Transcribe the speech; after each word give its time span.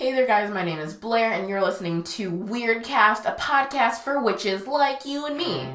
Hey 0.00 0.12
there, 0.12 0.26
guys. 0.26 0.50
My 0.50 0.64
name 0.64 0.78
is 0.78 0.94
Blair, 0.94 1.30
and 1.30 1.46
you're 1.46 1.60
listening 1.60 2.02
to 2.04 2.32
Weirdcast, 2.32 3.26
a 3.26 3.36
podcast 3.38 3.98
for 3.98 4.18
witches 4.18 4.66
like 4.66 5.04
you 5.04 5.26
and 5.26 5.36
me. 5.36 5.66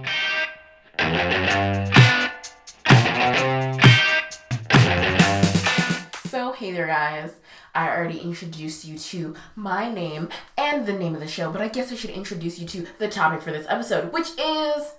So, 6.27 6.53
hey 6.53 6.71
there, 6.71 6.87
guys. 6.87 7.33
I 7.75 7.87
already 7.87 8.17
introduced 8.17 8.83
you 8.83 8.97
to 8.97 9.35
my 9.55 9.91
name 9.93 10.29
and 10.57 10.87
the 10.87 10.93
name 10.93 11.13
of 11.13 11.21
the 11.21 11.27
show, 11.27 11.51
but 11.51 11.61
I 11.61 11.67
guess 11.67 11.91
I 11.91 11.95
should 11.95 12.09
introduce 12.09 12.57
you 12.57 12.67
to 12.69 12.87
the 12.97 13.07
topic 13.07 13.43
for 13.43 13.51
this 13.51 13.67
episode, 13.69 14.11
which 14.11 14.29
is 14.39 14.95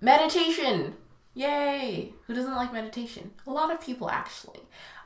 meditation. 0.00 0.94
Yay! 1.34 2.12
Who 2.26 2.34
doesn't 2.34 2.54
like 2.54 2.72
meditation? 2.72 3.32
A 3.46 3.50
lot 3.50 3.72
of 3.72 3.80
people 3.80 4.08
actually. 4.08 4.60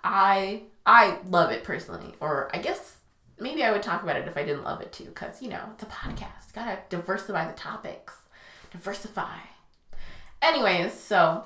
I 0.05 0.63
I 0.87 1.19
love 1.29 1.51
it 1.51 1.65
personally, 1.65 2.15
or 2.21 2.51
I 2.55 2.59
guess 2.59 2.99
maybe 3.41 3.63
I 3.65 3.73
would 3.73 3.83
talk 3.83 4.03
about 4.03 4.17
it 4.17 4.29
if 4.29 4.37
I 4.37 4.45
didn't 4.45 4.65
love 4.65 4.81
it 4.81 4.93
too, 4.93 5.07
because 5.07 5.43
you 5.43 5.49
know 5.49 5.71
it's 5.75 5.83
a 5.83 5.87
podcast. 5.87 6.53
Gotta 6.55 6.79
diversify 6.89 7.47
the 7.47 7.57
topics, 7.57 8.15
diversify. 8.71 9.39
Anyways, 10.41 10.93
so 10.93 11.45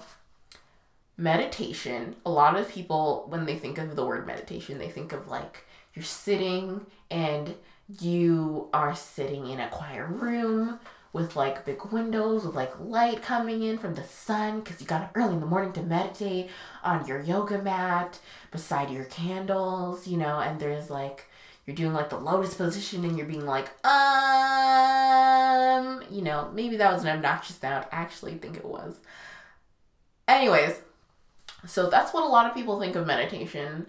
meditation. 1.16 2.16
A 2.26 2.30
lot 2.30 2.58
of 2.58 2.68
people, 2.68 3.26
when 3.28 3.46
they 3.46 3.56
think 3.56 3.78
of 3.78 3.96
the 3.96 4.04
word 4.04 4.26
meditation, 4.26 4.78
they 4.78 4.88
think 4.88 5.12
of 5.12 5.28
like 5.28 5.64
you're 5.94 6.04
sitting 6.04 6.86
and 7.10 7.54
you 8.00 8.68
are 8.72 8.94
sitting 8.94 9.46
in 9.48 9.60
a 9.60 9.68
quiet 9.68 10.06
room 10.08 10.78
with 11.12 11.36
like 11.36 11.64
big 11.66 11.84
windows 11.86 12.44
with 12.44 12.54
like 12.54 12.72
light 12.80 13.22
coming 13.22 13.62
in 13.62 13.76
from 13.76 13.94
the 13.94 14.04
sun 14.04 14.60
because 14.60 14.80
you 14.80 14.86
got 14.86 15.02
up 15.02 15.10
early 15.14 15.34
in 15.34 15.40
the 15.40 15.46
morning 15.46 15.72
to 15.72 15.82
meditate 15.82 16.48
on 16.82 17.06
your 17.06 17.20
yoga 17.20 17.60
mat 17.60 18.18
beside 18.50 18.90
your 18.90 19.04
candles, 19.04 20.06
you 20.06 20.16
know, 20.16 20.40
and 20.40 20.58
there's 20.58 20.88
like 20.88 21.28
you're 21.66 21.76
doing 21.76 21.92
like 21.92 22.08
the 22.10 22.18
lotus 22.18 22.54
position 22.54 23.04
and 23.04 23.16
you're 23.16 23.26
being 23.26 23.46
like, 23.46 23.68
um, 23.86 24.02
you 26.10 26.22
know, 26.22 26.50
maybe 26.54 26.76
that 26.76 26.92
was 26.92 27.02
an 27.04 27.10
obnoxious 27.10 27.56
sound. 27.56 27.86
I 27.92 27.96
actually 27.96 28.34
think 28.34 28.56
it 28.56 28.64
was. 28.64 28.98
Anyways, 30.26 30.80
so 31.66 31.88
that's 31.88 32.12
what 32.12 32.24
a 32.24 32.28
lot 32.28 32.46
of 32.46 32.54
people 32.54 32.80
think 32.80 32.96
of 32.96 33.06
meditation. 33.06 33.86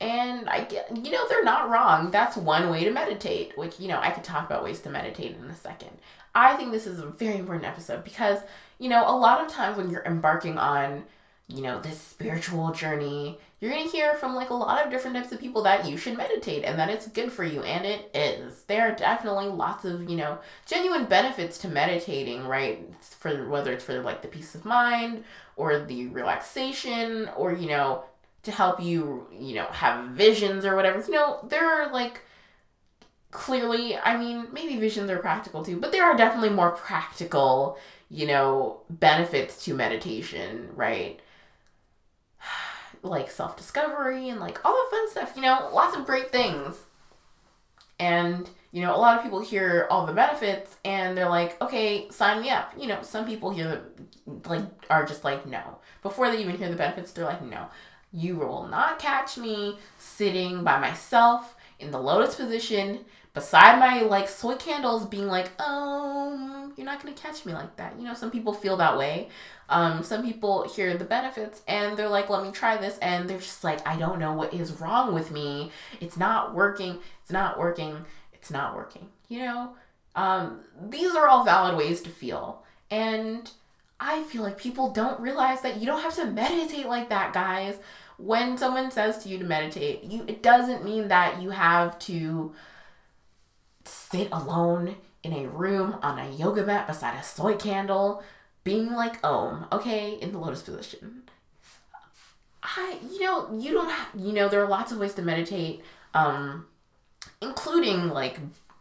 And 0.00 0.48
I 0.48 0.64
get, 0.64 0.96
you 0.96 1.12
know, 1.12 1.28
they're 1.28 1.44
not 1.44 1.68
wrong. 1.68 2.10
That's 2.10 2.36
one 2.36 2.70
way 2.70 2.84
to 2.84 2.90
meditate, 2.90 3.56
which, 3.58 3.78
you 3.78 3.88
know, 3.88 4.00
I 4.00 4.10
could 4.10 4.24
talk 4.24 4.46
about 4.46 4.64
ways 4.64 4.80
to 4.80 4.90
meditate 4.90 5.36
in 5.36 5.50
a 5.50 5.56
second. 5.56 5.90
I 6.34 6.56
think 6.56 6.72
this 6.72 6.86
is 6.86 7.00
a 7.00 7.06
very 7.06 7.36
important 7.36 7.66
episode 7.66 8.04
because, 8.04 8.38
you 8.78 8.88
know, 8.88 9.04
a 9.06 9.16
lot 9.16 9.44
of 9.44 9.52
times 9.52 9.76
when 9.76 9.90
you're 9.90 10.04
embarking 10.04 10.56
on, 10.56 11.04
you 11.48 11.62
know, 11.62 11.80
this 11.80 12.00
spiritual 12.00 12.72
journey, 12.72 13.38
you're 13.60 13.72
going 13.72 13.84
to 13.84 13.90
hear 13.90 14.14
from 14.14 14.34
like 14.34 14.48
a 14.48 14.54
lot 14.54 14.82
of 14.82 14.90
different 14.90 15.16
types 15.16 15.32
of 15.32 15.40
people 15.40 15.62
that 15.64 15.86
you 15.86 15.98
should 15.98 16.16
meditate 16.16 16.64
and 16.64 16.78
that 16.78 16.88
it's 16.88 17.08
good 17.08 17.30
for 17.30 17.44
you. 17.44 17.62
And 17.62 17.84
it 17.84 18.10
is. 18.14 18.62
There 18.62 18.88
are 18.88 18.94
definitely 18.94 19.48
lots 19.48 19.84
of, 19.84 20.08
you 20.08 20.16
know, 20.16 20.38
genuine 20.64 21.04
benefits 21.04 21.58
to 21.58 21.68
meditating, 21.68 22.46
right? 22.46 22.88
For 23.00 23.48
whether 23.48 23.72
it's 23.72 23.84
for 23.84 24.00
like 24.00 24.22
the 24.22 24.28
peace 24.28 24.54
of 24.54 24.64
mind 24.64 25.24
or 25.56 25.80
the 25.80 26.06
relaxation 26.06 27.28
or, 27.36 27.52
you 27.52 27.68
know, 27.68 28.04
to 28.42 28.50
help 28.50 28.82
you, 28.82 29.26
you 29.32 29.54
know, 29.54 29.66
have 29.66 30.10
visions 30.10 30.64
or 30.64 30.74
whatever. 30.74 31.00
You 31.00 31.12
know, 31.12 31.46
there 31.48 31.66
are 31.66 31.92
like 31.92 32.22
clearly, 33.30 33.96
I 33.96 34.16
mean, 34.16 34.48
maybe 34.52 34.76
visions 34.76 35.10
are 35.10 35.18
practical 35.18 35.64
too, 35.64 35.78
but 35.78 35.92
there 35.92 36.04
are 36.04 36.16
definitely 36.16 36.50
more 36.50 36.70
practical, 36.70 37.78
you 38.08 38.26
know, 38.26 38.80
benefits 38.88 39.64
to 39.64 39.74
meditation, 39.74 40.70
right? 40.74 41.20
Like 43.02 43.30
self 43.30 43.56
discovery 43.56 44.28
and 44.28 44.40
like 44.40 44.62
all 44.62 44.74
the 44.74 44.90
fun 44.94 45.10
stuff, 45.10 45.32
you 45.34 45.40
know, 45.40 45.70
lots 45.72 45.96
of 45.96 46.04
great 46.04 46.30
things. 46.30 46.76
And, 47.98 48.46
you 48.72 48.82
know, 48.82 48.94
a 48.94 48.98
lot 48.98 49.16
of 49.16 49.22
people 49.22 49.40
hear 49.40 49.86
all 49.90 50.04
the 50.04 50.12
benefits 50.12 50.76
and 50.84 51.16
they're 51.16 51.28
like, 51.28 51.58
okay, 51.62 52.10
sign 52.10 52.42
me 52.42 52.50
up. 52.50 52.74
You 52.78 52.88
know, 52.88 53.00
some 53.00 53.24
people 53.24 53.50
hear 53.52 53.84
like, 54.44 54.64
are 54.90 55.06
just 55.06 55.24
like, 55.24 55.46
no. 55.46 55.78
Before 56.02 56.30
they 56.30 56.42
even 56.42 56.58
hear 56.58 56.68
the 56.68 56.76
benefits, 56.76 57.12
they're 57.12 57.24
like, 57.24 57.42
no. 57.42 57.68
You 58.12 58.36
will 58.36 58.66
not 58.66 58.98
catch 58.98 59.38
me 59.38 59.78
sitting 59.98 60.64
by 60.64 60.78
myself 60.80 61.54
in 61.78 61.90
the 61.90 62.00
lotus 62.00 62.34
position 62.34 63.04
beside 63.32 63.78
my 63.78 64.02
like 64.02 64.28
soy 64.28 64.56
candles 64.56 65.06
being 65.06 65.28
like 65.28 65.50
oh, 65.58 66.72
you're 66.76 66.84
not 66.84 67.02
gonna 67.02 67.14
catch 67.14 67.46
me 67.46 67.52
like 67.52 67.76
that. 67.76 67.96
You 67.98 68.04
know 68.04 68.14
some 68.14 68.30
people 68.30 68.52
feel 68.52 68.76
that 68.78 68.98
way. 68.98 69.28
Um 69.68 70.02
some 70.02 70.24
people 70.24 70.68
hear 70.68 70.96
the 70.96 71.04
benefits 71.04 71.62
and 71.68 71.96
they're 71.96 72.08
like 72.08 72.28
let 72.28 72.42
me 72.42 72.50
try 72.50 72.76
this. 72.76 72.98
And 72.98 73.30
they're 73.30 73.38
just 73.38 73.62
like 73.64 73.86
i 73.86 73.96
don't 73.96 74.18
know 74.18 74.32
what 74.32 74.52
is 74.52 74.80
wrong 74.80 75.14
with 75.14 75.30
me. 75.30 75.70
It's 76.00 76.16
not 76.16 76.54
working. 76.54 76.98
It's 77.22 77.30
not 77.30 77.58
working. 77.58 78.04
It's 78.32 78.50
not 78.50 78.74
working 78.74 79.08
you 79.30 79.38
know? 79.38 79.70
Um 80.14 80.60
these 80.88 81.14
are 81.14 81.28
all 81.28 81.44
valid 81.44 81.76
ways 81.78 82.02
to 82.02 82.10
feel. 82.10 82.62
And 82.90 83.50
i 84.02 84.22
feel 84.24 84.42
like 84.42 84.56
people 84.56 84.90
don't 84.90 85.20
realize 85.20 85.60
that 85.60 85.76
you 85.78 85.86
don't 85.86 86.00
have 86.02 86.14
to 86.16 86.24
meditate 86.24 86.86
like 86.86 87.10
that 87.10 87.32
guys 87.34 87.76
when 88.20 88.56
someone 88.56 88.90
says 88.90 89.22
to 89.22 89.28
you 89.28 89.38
to 89.38 89.44
meditate 89.44 90.02
you 90.04 90.24
it 90.26 90.42
doesn't 90.42 90.84
mean 90.84 91.08
that 91.08 91.40
you 91.40 91.50
have 91.50 91.98
to 91.98 92.52
sit 93.84 94.28
alone 94.32 94.96
in 95.22 95.32
a 95.32 95.48
room 95.48 95.96
on 96.02 96.18
a 96.18 96.30
yoga 96.30 96.64
mat 96.64 96.86
beside 96.86 97.18
a 97.18 97.22
soy 97.22 97.56
candle, 97.56 98.22
being 98.64 98.92
like 98.92 99.24
Om, 99.24 99.66
okay, 99.72 100.14
in 100.14 100.32
the 100.32 100.38
lotus 100.38 100.62
position. 100.62 101.22
I, 102.62 102.98
you 103.10 103.20
know, 103.20 103.52
you 103.58 103.72
don't 103.72 103.90
have, 103.90 104.08
you 104.14 104.32
know, 104.32 104.48
there 104.48 104.62
are 104.62 104.68
lots 104.68 104.92
of 104.92 104.98
ways 104.98 105.14
to 105.14 105.22
meditate, 105.22 105.82
um, 106.14 106.66
including 107.40 108.10
like, 108.10 108.38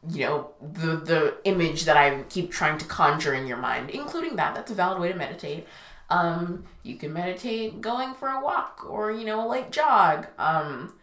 you 0.10 0.26
know, 0.26 0.52
the 0.62 0.96
the 0.96 1.38
image 1.44 1.84
that 1.86 1.98
I 1.98 2.24
keep 2.24 2.52
trying 2.52 2.78
to 2.78 2.86
conjure 2.86 3.34
in 3.34 3.48
your 3.48 3.58
mind, 3.58 3.90
including 3.90 4.38
that. 4.38 4.56
That's 4.56 4.72
a 4.72 4.76
valid 4.76 5.00
way 5.00 5.10
to 5.10 5.18
meditate. 5.18 5.68
Um, 6.10 6.64
you 6.84 6.96
can 6.96 7.14
meditate 7.14 7.82
going 7.82 8.14
for 8.16 8.30
a 8.30 8.44
walk 8.44 8.86
or 8.90 9.12
you 9.12 9.26
know 9.26 9.46
a 9.46 9.48
light 9.48 9.72
jog. 9.72 10.28
Um, 10.38 10.94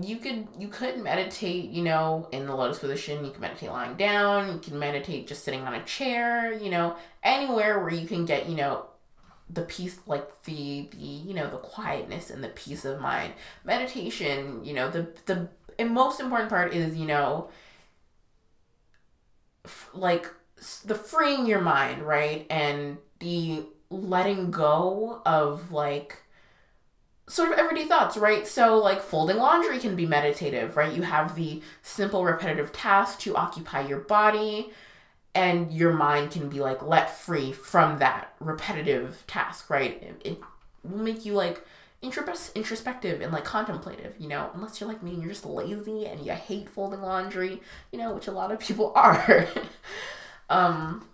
you 0.00 0.16
could 0.18 0.48
you 0.58 0.68
could 0.68 1.02
meditate 1.02 1.70
you 1.70 1.82
know 1.82 2.28
in 2.32 2.46
the 2.46 2.54
lotus 2.54 2.78
position. 2.78 3.24
You 3.24 3.30
can 3.30 3.40
meditate 3.40 3.70
lying 3.70 3.96
down. 3.96 4.52
You 4.52 4.58
can 4.58 4.78
meditate 4.78 5.26
just 5.26 5.44
sitting 5.44 5.62
on 5.62 5.74
a 5.74 5.82
chair 5.84 6.52
you 6.52 6.70
know 6.70 6.96
anywhere 7.22 7.80
where 7.80 7.92
you 7.92 8.06
can 8.06 8.24
get 8.24 8.48
you 8.48 8.56
know 8.56 8.86
the 9.48 9.62
peace 9.62 9.98
like 10.06 10.42
the 10.44 10.88
the 10.90 10.96
you 10.96 11.34
know 11.34 11.48
the 11.50 11.58
quietness 11.58 12.30
and 12.30 12.42
the 12.42 12.48
peace 12.48 12.84
of 12.84 13.00
mind. 13.00 13.32
Meditation 13.64 14.64
you 14.64 14.74
know 14.74 14.90
the 14.90 15.08
the 15.26 15.48
most 15.84 16.20
important 16.20 16.48
part 16.50 16.74
is 16.74 16.96
you 16.96 17.06
know 17.06 17.48
f- 19.64 19.90
like 19.94 20.30
the 20.84 20.94
freeing 20.94 21.46
your 21.46 21.60
mind 21.60 22.02
right? 22.02 22.46
And 22.50 22.98
the 23.20 23.64
letting 23.90 24.50
go 24.50 25.22
of 25.24 25.72
like 25.72 26.22
sort 27.28 27.52
of 27.52 27.58
everyday 27.58 27.86
thoughts, 27.86 28.16
right? 28.16 28.46
So, 28.46 28.78
like 28.78 29.00
folding 29.00 29.36
laundry 29.36 29.78
can 29.78 29.96
be 29.96 30.06
meditative, 30.06 30.76
right? 30.76 30.94
You 30.94 31.02
have 31.02 31.34
the 31.34 31.62
simple 31.82 32.24
repetitive 32.24 32.72
task 32.72 33.18
to 33.20 33.36
occupy 33.36 33.86
your 33.86 34.00
body, 34.00 34.72
and 35.34 35.72
your 35.72 35.92
mind 35.92 36.30
can 36.30 36.48
be 36.48 36.60
like 36.60 36.82
let 36.82 37.10
free 37.10 37.52
from 37.52 37.98
that 37.98 38.34
repetitive 38.40 39.24
task, 39.26 39.70
right? 39.70 40.02
It, 40.02 40.22
it 40.24 40.38
will 40.82 40.98
make 40.98 41.24
you 41.24 41.34
like 41.34 41.64
introspective 42.02 43.20
and 43.20 43.32
like 43.32 43.44
contemplative, 43.44 44.14
you 44.18 44.28
know, 44.28 44.50
unless 44.54 44.80
you're 44.80 44.88
like 44.88 45.02
me 45.02 45.12
and 45.12 45.22
you're 45.22 45.32
just 45.32 45.46
lazy 45.46 46.06
and 46.06 46.24
you 46.24 46.32
hate 46.32 46.68
folding 46.68 47.02
laundry, 47.02 47.60
you 47.90 47.98
know, 47.98 48.14
which 48.14 48.28
a 48.28 48.32
lot 48.32 48.52
of 48.52 48.60
people 48.60 48.92
are. 48.96 49.46
um, 50.50 51.04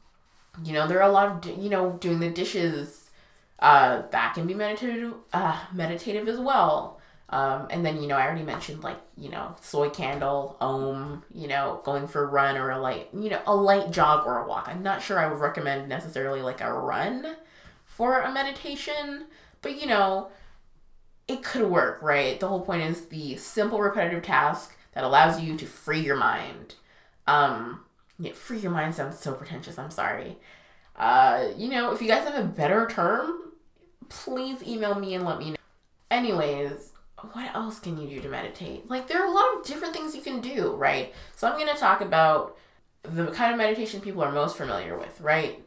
you 0.64 0.72
know, 0.72 0.86
there 0.86 1.02
are 1.02 1.08
a 1.08 1.12
lot 1.12 1.46
of, 1.46 1.58
you 1.58 1.70
know, 1.70 1.92
doing 2.00 2.20
the 2.20 2.30
dishes 2.30 3.10
uh, 3.58 4.02
that 4.10 4.34
can 4.34 4.46
be 4.46 4.54
meditative, 4.54 5.14
uh, 5.32 5.58
meditative 5.72 6.28
as 6.28 6.38
well. 6.38 7.00
Um, 7.30 7.68
and 7.70 7.84
then, 7.84 8.02
you 8.02 8.08
know, 8.08 8.16
I 8.16 8.26
already 8.26 8.42
mentioned 8.42 8.84
like, 8.84 8.98
you 9.16 9.30
know, 9.30 9.56
soy 9.62 9.88
candle, 9.88 10.59
om, 10.60 11.22
you 11.32 11.48
know, 11.48 11.80
going 11.82 12.06
for 12.06 12.24
a 12.24 12.27
run 12.27 12.59
or 12.59 12.71
a 12.71 12.78
light, 12.78 13.09
you 13.15 13.30
know, 13.30 13.41
a 13.47 13.56
light 13.56 13.91
jog 13.91 14.27
or 14.27 14.42
a 14.42 14.47
walk. 14.47 14.68
I'm 14.68 14.82
not 14.82 15.00
sure 15.00 15.18
I 15.18 15.27
would 15.27 15.41
recommend 15.41 15.88
necessarily 15.88 16.42
like 16.42 16.60
a 16.60 16.71
run 16.71 17.36
for 17.86 18.21
a 18.21 18.32
meditation, 18.32 19.27
but 19.62 19.80
you 19.80 19.86
know, 19.86 20.28
it 21.27 21.42
could 21.42 21.71
work, 21.71 22.03
right? 22.03 22.38
The 22.38 22.48
whole 22.48 22.60
point 22.60 22.82
is 22.82 23.06
the 23.06 23.36
simple 23.36 23.80
repetitive 23.80 24.22
task 24.22 24.77
that 24.92 25.04
allows 25.04 25.41
you 25.41 25.56
to 25.56 25.65
free 25.65 26.00
your 26.00 26.16
mind. 26.16 26.74
Um, 27.27 27.84
yeah, 28.18 28.32
free 28.32 28.59
your 28.59 28.72
mind 28.72 28.94
sounds 28.94 29.18
so 29.18 29.34
pretentious. 29.34 29.78
I'm 29.78 29.91
sorry. 29.91 30.38
Uh, 30.97 31.48
you 31.56 31.68
know, 31.68 31.92
if 31.92 32.03
you 32.03 32.09
guys 32.09 32.26
have 32.28 32.42
a 32.42 32.47
better 32.47 32.86
term, 32.86 33.53
please 34.09 34.62
email 34.62 34.94
me 34.94 35.14
and 35.14 35.24
let 35.24 35.38
me 35.38 35.50
know. 35.50 35.56
Anyways, 36.10 36.92
what 37.32 37.54
else 37.54 37.78
can 37.78 37.97
you 37.97 38.09
do 38.09 38.20
to 38.20 38.28
meditate? 38.28 38.88
Like, 38.88 39.09
there 39.09 39.22
are 39.22 39.26
a 39.26 39.34
lot 39.34 39.56
of 39.56 39.64
different 39.64 39.94
things 39.94 40.14
you 40.14 40.22
can 40.22 40.41
do, 40.41 40.74
right? 40.74 41.14
So, 41.34 41.48
I'm 41.48 41.59
going 41.59 41.72
to 41.72 41.80
talk 41.80 42.00
about 42.00 42.56
the 43.03 43.26
kind 43.28 43.53
of 43.53 43.59
meditation 43.59 44.00
people 44.00 44.22
are 44.22 44.32
most 44.32 44.56
familiar 44.56 44.97
with, 44.98 45.20
right? 45.20 45.62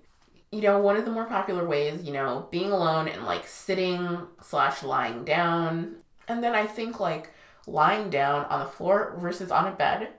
You 0.51 0.61
know, 0.61 0.79
one 0.79 0.95
of 0.95 1.05
the 1.05 1.11
more 1.11 1.25
popular 1.25 1.67
ways, 1.67 2.03
you 2.03 2.13
know, 2.13 2.47
being 2.51 2.71
alone 2.71 3.07
and 3.07 3.25
like 3.25 3.45
sitting 3.47 4.19
slash 4.41 4.83
lying 4.83 5.25
down. 5.25 5.97
And 6.27 6.43
then 6.43 6.55
I 6.55 6.65
think 6.65 6.99
like 6.99 7.31
lying 7.67 8.09
down 8.09 8.45
on 8.45 8.59
the 8.59 8.65
floor 8.71 9.15
versus 9.17 9.51
on 9.51 9.67
a 9.67 9.71
bed, 9.71 10.09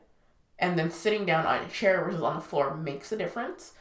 and 0.59 0.79
then 0.79 0.91
sitting 0.91 1.27
down 1.27 1.47
on 1.47 1.63
a 1.63 1.69
chair 1.69 2.05
versus 2.05 2.23
on 2.23 2.37
the 2.37 2.43
floor 2.43 2.75
makes 2.77 3.13
a 3.13 3.17
difference. 3.17 3.73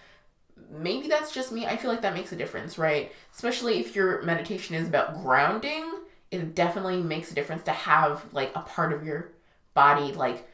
Maybe 0.69 1.07
that's 1.07 1.31
just 1.31 1.51
me. 1.51 1.65
I 1.65 1.77
feel 1.77 1.91
like 1.91 2.01
that 2.01 2.13
makes 2.13 2.31
a 2.31 2.35
difference, 2.35 2.77
right? 2.77 3.11
Especially 3.33 3.79
if 3.79 3.95
your 3.95 4.21
meditation 4.23 4.75
is 4.75 4.87
about 4.87 5.21
grounding, 5.21 5.85
it 6.31 6.55
definitely 6.55 7.01
makes 7.01 7.31
a 7.31 7.35
difference 7.35 7.63
to 7.63 7.71
have 7.71 8.25
like 8.33 8.51
a 8.55 8.61
part 8.61 8.93
of 8.93 9.05
your 9.05 9.31
body 9.73 10.13
like 10.13 10.47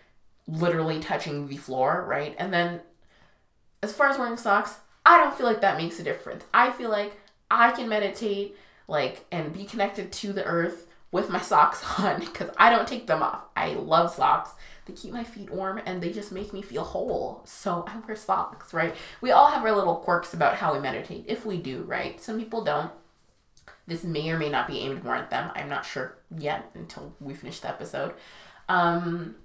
literally 0.47 1.00
touching 1.00 1.47
the 1.47 1.57
floor, 1.57 2.06
right? 2.07 2.35
And 2.38 2.53
then 2.53 2.81
as 3.81 3.94
far 3.94 4.07
as 4.07 4.18
wearing 4.18 4.38
socks, 4.38 4.79
I 5.06 5.18
don't 5.18 5.35
feel 5.35 5.45
like 5.45 5.62
that 5.62 5.77
makes 5.77 6.00
a 6.00 6.03
difference. 6.03 6.44
I 6.53 6.71
feel 6.71 6.89
like 6.89 7.13
I 7.50 7.71
can 7.71 7.89
meditate 7.89 8.57
like 8.88 9.25
and 9.31 9.53
be 9.53 9.65
connected 9.65 10.12
to 10.12 10.33
the 10.33 10.44
earth 10.44 10.88
with 11.12 11.29
my 11.29 11.41
socks 11.41 11.83
on 12.00 12.19
because 12.19 12.50
I 12.57 12.69
don't 12.69 12.88
take 12.88 13.07
them 13.07 13.23
off. 13.23 13.44
I 13.56 13.73
love 13.73 14.13
socks. 14.13 14.51
They 14.86 14.94
keep 14.94 15.13
my 15.13 15.24
feet 15.24 15.50
warm 15.50 15.80
and 15.86 16.01
they 16.01 16.12
just 16.12 16.31
make 16.31 16.54
me 16.54 16.62
feel 16.62 16.83
whole. 16.83 17.42
So 17.45 17.86
I 17.88 17.98
wear 18.00 18.16
socks, 18.16 18.74
right? 18.74 18.95
We 19.22 19.31
all 19.31 19.51
have 19.51 19.63
our 19.63 19.75
little 19.75 19.98
quirks 19.98 20.33
about 20.33 20.56
how 20.56 20.74
we 20.74 20.80
meditate, 20.80 21.25
if 21.28 21.45
we 21.45 21.57
do, 21.57 21.83
right? 21.83 22.19
Some 22.19 22.39
people 22.39 22.63
don't. 22.63 22.92
This 23.88 24.04
may 24.04 24.30
or 24.30 24.38
may 24.38 24.50
not 24.50 24.68
be 24.68 24.80
aimed 24.80 25.04
more 25.04 25.16
at 25.16 25.30
them. 25.30 25.51
I'm 25.56 25.69
not 25.69 25.86
sure 25.86 26.18
yet 26.36 26.72
until 26.74 27.13
we 27.19 27.33
finish 27.33 27.60
the 27.60 27.69
episode. 27.69 28.13
Um, 28.69 29.36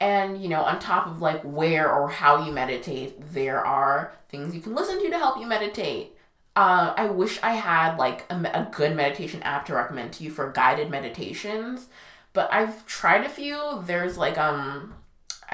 and 0.00 0.42
you 0.42 0.48
know, 0.48 0.62
on 0.62 0.78
top 0.78 1.06
of 1.06 1.20
like 1.20 1.42
where 1.42 1.92
or 1.92 2.08
how 2.08 2.44
you 2.44 2.52
meditate, 2.52 3.32
there 3.32 3.64
are 3.64 4.12
things 4.28 4.54
you 4.54 4.60
can 4.60 4.74
listen 4.74 5.00
to 5.00 5.10
to 5.10 5.18
help 5.18 5.38
you 5.38 5.46
meditate. 5.46 6.16
Uh, 6.56 6.92
I 6.96 7.06
wish 7.06 7.38
I 7.42 7.52
had 7.52 7.96
like 7.96 8.24
a, 8.30 8.34
a 8.34 8.68
good 8.72 8.96
meditation 8.96 9.42
app 9.42 9.66
to 9.66 9.74
recommend 9.74 10.12
to 10.14 10.24
you 10.24 10.30
for 10.30 10.50
guided 10.50 10.90
meditations, 10.90 11.88
but 12.32 12.52
I've 12.52 12.86
tried 12.86 13.24
a 13.24 13.28
few. 13.28 13.82
There's 13.86 14.16
like 14.16 14.38
um, 14.38 14.94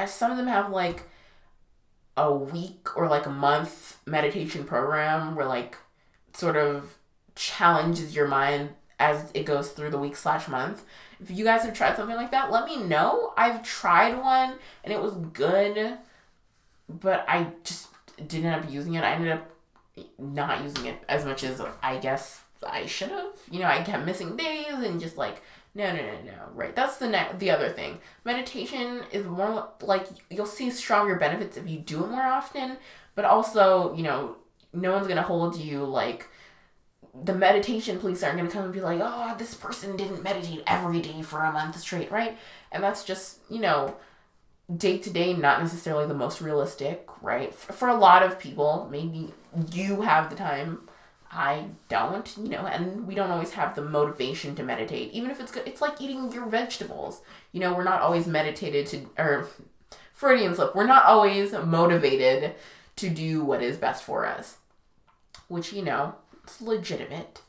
some 0.07 0.31
of 0.31 0.37
them 0.37 0.47
have 0.47 0.71
like 0.71 1.05
a 2.17 2.35
week 2.35 2.97
or 2.97 3.09
like 3.09 3.27
a 3.27 3.31
month 3.31 3.99
meditation 4.07 4.65
program 4.65 5.35
where 5.35 5.47
like 5.47 5.77
sort 6.33 6.57
of 6.57 6.97
challenges 7.35 8.15
your 8.17 8.27
mind 8.29 8.71
as 8.99 9.31
it 9.35 9.45
goes 9.45 9.71
through 9.71 9.91
the 9.91 9.99
week 9.99 10.17
slash 10.17 10.49
month. 10.49 10.85
If 11.21 11.31
you 11.31 11.45
guys 11.45 11.63
have 11.63 11.75
tried 11.75 11.97
something 11.97 12.17
like 12.17 12.31
that, 12.31 12.51
let 12.51 12.65
me 12.67 12.83
know. 12.83 13.33
I've 13.37 13.63
tried 13.63 14.19
one 14.19 14.55
and 14.85 14.93
it 14.93 15.01
was 15.01 15.15
good, 15.33 15.99
but 16.89 17.25
I 17.29 17.49
just 17.65 17.89
didn't 18.17 18.47
end 18.47 18.65
up 18.65 18.71
using 18.71 18.95
it. 18.95 19.05
I 19.05 19.13
ended 19.13 19.33
up 19.33 19.51
not 20.19 20.63
using 20.63 20.87
it 20.87 21.03
as 21.09 21.25
much 21.25 21.45
as 21.45 21.61
I 21.83 21.99
guess 21.99 22.43
I 22.67 22.87
should 22.87 23.11
have. 23.11 23.33
You 23.51 23.61
know, 23.61 23.67
I 23.67 23.83
kept 23.83 24.05
missing 24.05 24.37
days 24.37 24.73
and 24.73 25.01
just 25.01 25.17
like 25.17 25.43
no, 25.77 25.95
no, 25.95 26.03
no, 26.03 26.23
no. 26.25 26.33
Right. 26.55 26.75
That's 26.75 26.97
the 26.97 27.09
ne- 27.09 27.33
the 27.39 27.51
other 27.51 27.69
thing. 27.69 27.99
Meditation 28.25 29.03
is 29.13 29.27
more 29.27 29.69
like 29.83 30.07
you'll 30.31 30.47
see 30.47 30.71
stronger 30.71 31.17
benefits 31.17 31.57
if 31.57 31.69
you 31.69 31.79
do 31.79 32.05
it 32.05 32.11
more 32.11 32.23
often, 32.23 32.79
but 33.15 33.25
also, 33.27 33.95
you 33.95 34.03
know, 34.03 34.37
no 34.73 34.93
one's 34.93 35.07
going 35.07 35.17
to 35.19 35.23
hold 35.23 35.57
you 35.57 35.85
like 35.85 36.29
the 37.25 37.35
meditation 37.35 37.99
police 37.99 38.23
aren't 38.23 38.37
going 38.37 38.49
to 38.49 38.55
come 38.55 38.65
and 38.65 38.73
be 38.73 38.81
like, 38.81 39.01
"Oh, 39.03 39.35
this 39.39 39.55
person 39.55 39.97
didn't 39.97 40.23
meditate 40.23 40.63
every 40.67 41.01
day 41.01 41.23
for 41.23 41.43
a 41.43 41.53
month 41.53 41.79
straight," 41.79 42.11
right? 42.11 42.37
And 42.73 42.83
that's 42.83 43.05
just, 43.05 43.41
you 43.51 43.61
know, 43.61 43.97
day 44.77 44.99
to 44.99 45.11
day 45.11 45.33
not 45.35 45.63
necessarily 45.63 46.07
the 46.07 46.15
most 46.15 46.41
realistic, 46.41 47.09
right? 47.23 47.55
For 47.55 47.89
a 47.89 47.97
lot 47.97 48.23
of 48.23 48.39
people, 48.39 48.89
maybe 48.91 49.33
you 49.73 50.03
have 50.03 50.31
the 50.31 50.37
time 50.37 50.89
I 51.37 51.67
don't, 51.91 52.35
you 52.39 52.49
know, 52.49 52.67
and 52.67 53.07
we 53.07 53.15
don't 53.15 53.31
always 53.31 53.53
have 53.53 53.75
the 53.75 53.83
motivation 53.83 54.57
to 54.57 54.63
meditate. 54.63 55.13
Even 55.13 55.31
if 55.31 55.39
it's 55.39 55.53
good, 55.53 55.67
it's 55.67 55.83
like 55.83 56.01
eating 56.01 56.33
your 56.33 56.47
vegetables. 56.47 57.21
You 57.53 57.61
know, 57.61 57.75
we're 57.75 57.85
not 57.85 58.01
always 58.01 58.27
meditated 58.27 58.87
to, 58.87 59.23
or 59.23 59.49
Freudian 60.15 60.55
slip, 60.55 60.75
we're 60.75 60.87
not 60.87 61.05
always 61.05 61.53
motivated 61.53 62.55
to 62.97 63.11
do 63.11 63.45
what 63.45 63.63
is 63.63 63.77
best 63.77 64.03
for 64.03 64.25
us. 64.25 64.57
Which, 65.49 65.75
you 65.75 65.83
know, 65.83 66.15
it's 66.43 66.63
legitimate. 66.63 67.43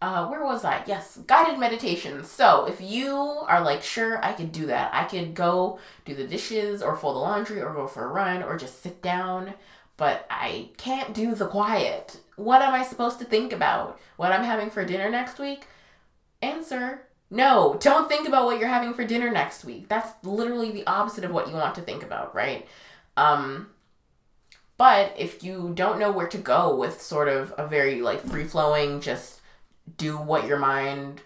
Uh, 0.00 0.26
where 0.28 0.42
was 0.42 0.64
I? 0.64 0.82
Yes, 0.86 1.18
guided 1.26 1.58
meditation. 1.58 2.24
So 2.24 2.64
if 2.66 2.80
you 2.80 3.14
are 3.14 3.60
like, 3.60 3.82
sure, 3.82 4.24
I 4.24 4.32
could 4.32 4.52
do 4.52 4.66
that. 4.66 4.90
I 4.94 5.04
could 5.04 5.34
go 5.34 5.80
do 6.06 6.14
the 6.14 6.26
dishes 6.26 6.82
or 6.82 6.96
fold 6.96 7.16
the 7.16 7.20
laundry 7.20 7.60
or 7.60 7.74
go 7.74 7.86
for 7.86 8.04
a 8.04 8.08
run 8.08 8.42
or 8.42 8.56
just 8.56 8.82
sit 8.82 9.02
down, 9.02 9.52
but 9.98 10.24
I 10.30 10.70
can't 10.78 11.12
do 11.12 11.34
the 11.34 11.46
quiet 11.46 12.20
what 12.38 12.62
am 12.62 12.72
I 12.72 12.82
supposed 12.82 13.18
to 13.18 13.24
think 13.24 13.52
about? 13.52 14.00
What 14.16 14.32
I'm 14.32 14.44
having 14.44 14.70
for 14.70 14.84
dinner 14.84 15.10
next 15.10 15.38
week? 15.38 15.66
Answer 16.40 17.08
no, 17.30 17.76
don't 17.80 18.08
think 18.08 18.26
about 18.26 18.46
what 18.46 18.58
you're 18.58 18.68
having 18.68 18.94
for 18.94 19.04
dinner 19.04 19.30
next 19.30 19.64
week. 19.64 19.88
That's 19.88 20.12
literally 20.24 20.70
the 20.70 20.86
opposite 20.86 21.24
of 21.24 21.30
what 21.30 21.48
you 21.48 21.54
want 21.54 21.74
to 21.74 21.82
think 21.82 22.02
about, 22.02 22.34
right? 22.34 22.66
Um, 23.16 23.68
but 24.78 25.14
if 25.18 25.42
you 25.42 25.72
don't 25.74 25.98
know 25.98 26.10
where 26.10 26.28
to 26.28 26.38
go 26.38 26.74
with 26.74 27.02
sort 27.02 27.28
of 27.28 27.52
a 27.58 27.66
very 27.66 28.00
like 28.00 28.20
free 28.20 28.44
flowing, 28.44 29.00
just 29.00 29.40
do 29.96 30.16
what 30.16 30.46
your 30.46 30.58
mind, 30.58 31.20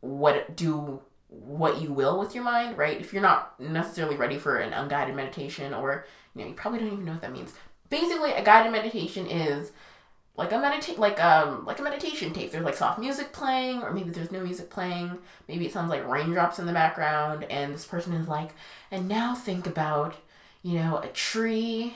what 0.00 0.54
do 0.54 1.00
what 1.28 1.80
you 1.80 1.92
will 1.92 2.18
with 2.18 2.34
your 2.34 2.44
mind, 2.44 2.78
right? 2.78 3.00
If 3.00 3.12
you're 3.12 3.22
not 3.22 3.58
necessarily 3.58 4.16
ready 4.16 4.38
for 4.38 4.58
an 4.58 4.72
unguided 4.72 5.16
meditation, 5.16 5.74
or 5.74 6.06
you 6.34 6.42
know, 6.42 6.48
you 6.48 6.54
probably 6.54 6.80
don't 6.80 6.92
even 6.92 7.04
know 7.04 7.12
what 7.12 7.22
that 7.22 7.32
means. 7.32 7.54
Basically, 7.88 8.32
a 8.32 8.44
guided 8.44 8.70
meditation 8.70 9.26
is 9.26 9.72
like 10.40 10.52
a 10.52 10.54
medita- 10.54 10.96
like 10.96 11.22
um 11.22 11.66
like 11.66 11.78
a 11.78 11.82
meditation 11.82 12.32
tape. 12.32 12.50
There's 12.50 12.64
like 12.64 12.74
soft 12.74 12.98
music 12.98 13.30
playing, 13.32 13.82
or 13.82 13.92
maybe 13.92 14.10
there's 14.10 14.32
no 14.32 14.42
music 14.42 14.70
playing. 14.70 15.18
Maybe 15.46 15.66
it 15.66 15.72
sounds 15.72 15.90
like 15.90 16.08
raindrops 16.08 16.58
in 16.58 16.66
the 16.66 16.72
background, 16.72 17.44
and 17.44 17.74
this 17.74 17.84
person 17.84 18.14
is 18.14 18.26
like, 18.26 18.50
and 18.90 19.06
now 19.06 19.34
think 19.34 19.66
about, 19.66 20.14
you 20.62 20.74
know, 20.74 20.98
a 20.98 21.08
tree 21.08 21.94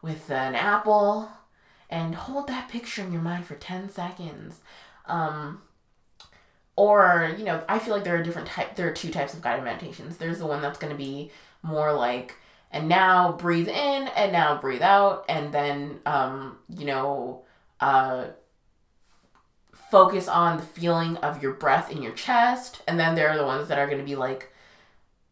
with 0.00 0.30
an 0.30 0.54
apple, 0.54 1.28
and 1.90 2.14
hold 2.14 2.48
that 2.48 2.70
picture 2.70 3.02
in 3.02 3.12
your 3.12 3.20
mind 3.22 3.44
for 3.44 3.56
ten 3.56 3.90
seconds. 3.90 4.60
Um, 5.04 5.60
or 6.76 7.34
you 7.36 7.44
know, 7.44 7.62
I 7.68 7.78
feel 7.78 7.94
like 7.94 8.04
there 8.04 8.16
are 8.16 8.22
different 8.22 8.48
type. 8.48 8.74
There 8.74 8.88
are 8.88 8.92
two 8.92 9.10
types 9.10 9.34
of 9.34 9.42
guided 9.42 9.64
meditations. 9.64 10.16
There's 10.16 10.38
the 10.38 10.46
one 10.46 10.62
that's 10.62 10.78
going 10.78 10.92
to 10.92 10.98
be 10.98 11.30
more 11.62 11.92
like 11.92 12.36
and 12.70 12.88
now 12.88 13.32
breathe 13.32 13.68
in 13.68 14.08
and 14.16 14.32
now 14.32 14.58
breathe 14.58 14.82
out 14.82 15.24
and 15.28 15.52
then 15.52 16.00
um 16.06 16.56
you 16.68 16.86
know 16.86 17.42
uh, 17.82 18.28
focus 19.90 20.28
on 20.28 20.56
the 20.56 20.62
feeling 20.62 21.16
of 21.18 21.42
your 21.42 21.52
breath 21.52 21.90
in 21.90 22.02
your 22.02 22.12
chest. 22.12 22.80
And 22.86 22.98
then 22.98 23.14
there 23.14 23.28
are 23.28 23.36
the 23.36 23.44
ones 23.44 23.68
that 23.68 23.78
are 23.78 23.86
going 23.86 23.98
to 23.98 24.04
be 24.04 24.16
like 24.16 24.52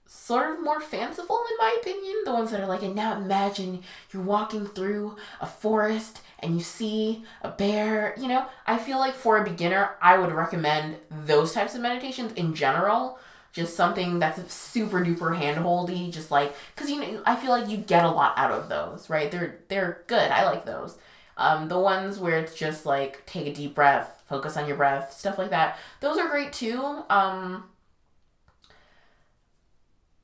sort 0.06 0.50
of 0.50 0.62
more 0.62 0.81
fanciful, 0.81 1.39
in 1.48 1.56
my 1.58 1.77
opinion. 1.81 2.17
The 2.25 2.32
ones 2.32 2.51
that 2.51 2.60
are 2.60 2.67
like, 2.67 2.82
and 2.82 2.94
now 2.94 3.17
imagine 3.17 3.82
you're 4.13 4.22
walking 4.22 4.67
through 4.67 5.17
a 5.41 5.46
forest 5.46 6.20
and 6.41 6.55
you 6.55 6.60
see 6.60 7.25
a 7.43 7.48
bear. 7.48 8.15
You 8.19 8.27
know, 8.27 8.46
I 8.67 8.79
feel 8.79 8.98
like 8.98 9.15
for 9.15 9.39
a 9.39 9.44
beginner, 9.44 9.91
I 10.03 10.19
would 10.19 10.32
recommend 10.32 10.96
those 11.10 11.53
types 11.53 11.75
of 11.77 11.81
meditations 11.81 12.32
in 12.32 12.55
general. 12.55 13.19
Just 13.53 13.77
something 13.77 14.19
that's 14.20 14.53
super 14.53 15.01
duper 15.05 15.36
handholdy, 15.36 16.13
just 16.13 16.31
like 16.31 16.55
because 16.75 16.89
you 16.89 17.01
know 17.01 17.22
I 17.27 17.34
feel 17.34 17.51
like 17.51 17.69
you 17.69 17.79
get 17.79 18.05
a 18.05 18.10
lot 18.10 18.34
out 18.36 18.53
of 18.53 18.69
those, 18.69 19.10
right? 19.10 19.29
They're 19.29 19.58
they're 19.69 20.03
good. 20.06 20.31
I 20.31 20.44
like 20.44 20.65
those. 20.65 20.98
Um, 21.41 21.69
the 21.69 21.79
ones 21.79 22.19
where 22.19 22.39
it's 22.39 22.55
just 22.55 22.85
like 22.85 23.25
take 23.25 23.47
a 23.47 23.55
deep 23.55 23.75
breath, 23.75 24.23
focus 24.29 24.56
on 24.59 24.69
your 24.69 24.77
breath, 24.77 25.13
stuff 25.13 25.39
like 25.39 25.51
that. 25.51 25.79
Those 26.01 26.19
are 26.19 26.29
great 26.29 26.53
too. 26.53 27.03
Um, 27.09 27.65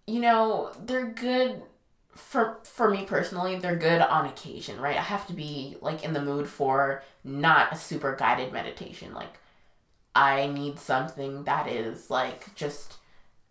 you 0.06 0.20
know, 0.20 0.72
they're 0.84 1.06
good 1.06 1.62
for 2.14 2.58
for 2.64 2.90
me 2.90 3.04
personally. 3.04 3.56
They're 3.56 3.76
good 3.76 4.02
on 4.02 4.26
occasion, 4.26 4.80
right? 4.80 4.96
I 4.96 5.02
have 5.02 5.26
to 5.28 5.32
be 5.32 5.76
like 5.80 6.04
in 6.04 6.12
the 6.12 6.22
mood 6.22 6.48
for 6.48 7.02
not 7.24 7.72
a 7.72 7.76
super 7.76 8.14
guided 8.14 8.52
meditation. 8.52 9.14
Like 9.14 9.38
I 10.14 10.46
need 10.46 10.78
something 10.78 11.44
that 11.44 11.68
is 11.68 12.10
like 12.10 12.54
just 12.54 12.98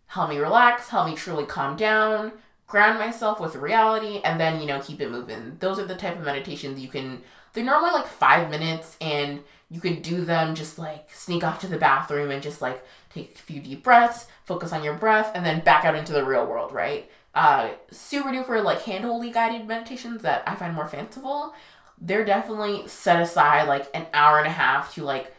help 0.06 0.30
me 0.30 0.38
relax, 0.38 0.88
help 0.88 1.08
me 1.08 1.16
truly 1.16 1.44
calm 1.46 1.76
down, 1.76 2.32
ground 2.66 2.98
myself 2.98 3.40
with 3.40 3.56
reality, 3.56 4.20
and 4.24 4.40
then 4.40 4.60
you 4.60 4.66
know 4.66 4.80
keep 4.80 5.00
it 5.00 5.10
moving. 5.10 5.56
Those 5.58 5.78
are 5.78 5.84
the 5.86 5.96
type 5.96 6.16
of 6.16 6.24
meditations 6.24 6.80
you 6.80 6.88
can 6.88 7.22
they're 7.56 7.64
normally 7.64 7.92
like 7.92 8.06
five 8.06 8.50
minutes 8.50 8.96
and 9.00 9.42
you 9.70 9.80
could 9.80 10.02
do 10.02 10.24
them 10.24 10.54
just 10.54 10.78
like 10.78 11.08
sneak 11.12 11.42
off 11.42 11.58
to 11.60 11.66
the 11.66 11.78
bathroom 11.78 12.30
and 12.30 12.42
just 12.42 12.62
like 12.62 12.84
take 13.12 13.34
a 13.34 13.38
few 13.38 13.60
deep 13.60 13.82
breaths, 13.82 14.26
focus 14.44 14.72
on 14.72 14.84
your 14.84 14.94
breath, 14.94 15.32
and 15.34 15.44
then 15.44 15.60
back 15.60 15.84
out 15.84 15.96
into 15.96 16.12
the 16.12 16.24
real 16.24 16.46
world, 16.46 16.70
right? 16.70 17.10
Uh, 17.34 17.70
super 17.90 18.28
duper 18.28 18.62
like 18.62 18.82
handholdy 18.82 19.32
guided 19.32 19.66
meditations 19.66 20.22
that 20.22 20.42
I 20.46 20.54
find 20.54 20.74
more 20.74 20.86
fanciful. 20.86 21.54
They're 21.98 22.26
definitely 22.26 22.86
set 22.88 23.20
aside 23.20 23.66
like 23.68 23.88
an 23.94 24.06
hour 24.12 24.38
and 24.38 24.46
a 24.46 24.50
half 24.50 24.94
to 24.94 25.02
like, 25.02 25.34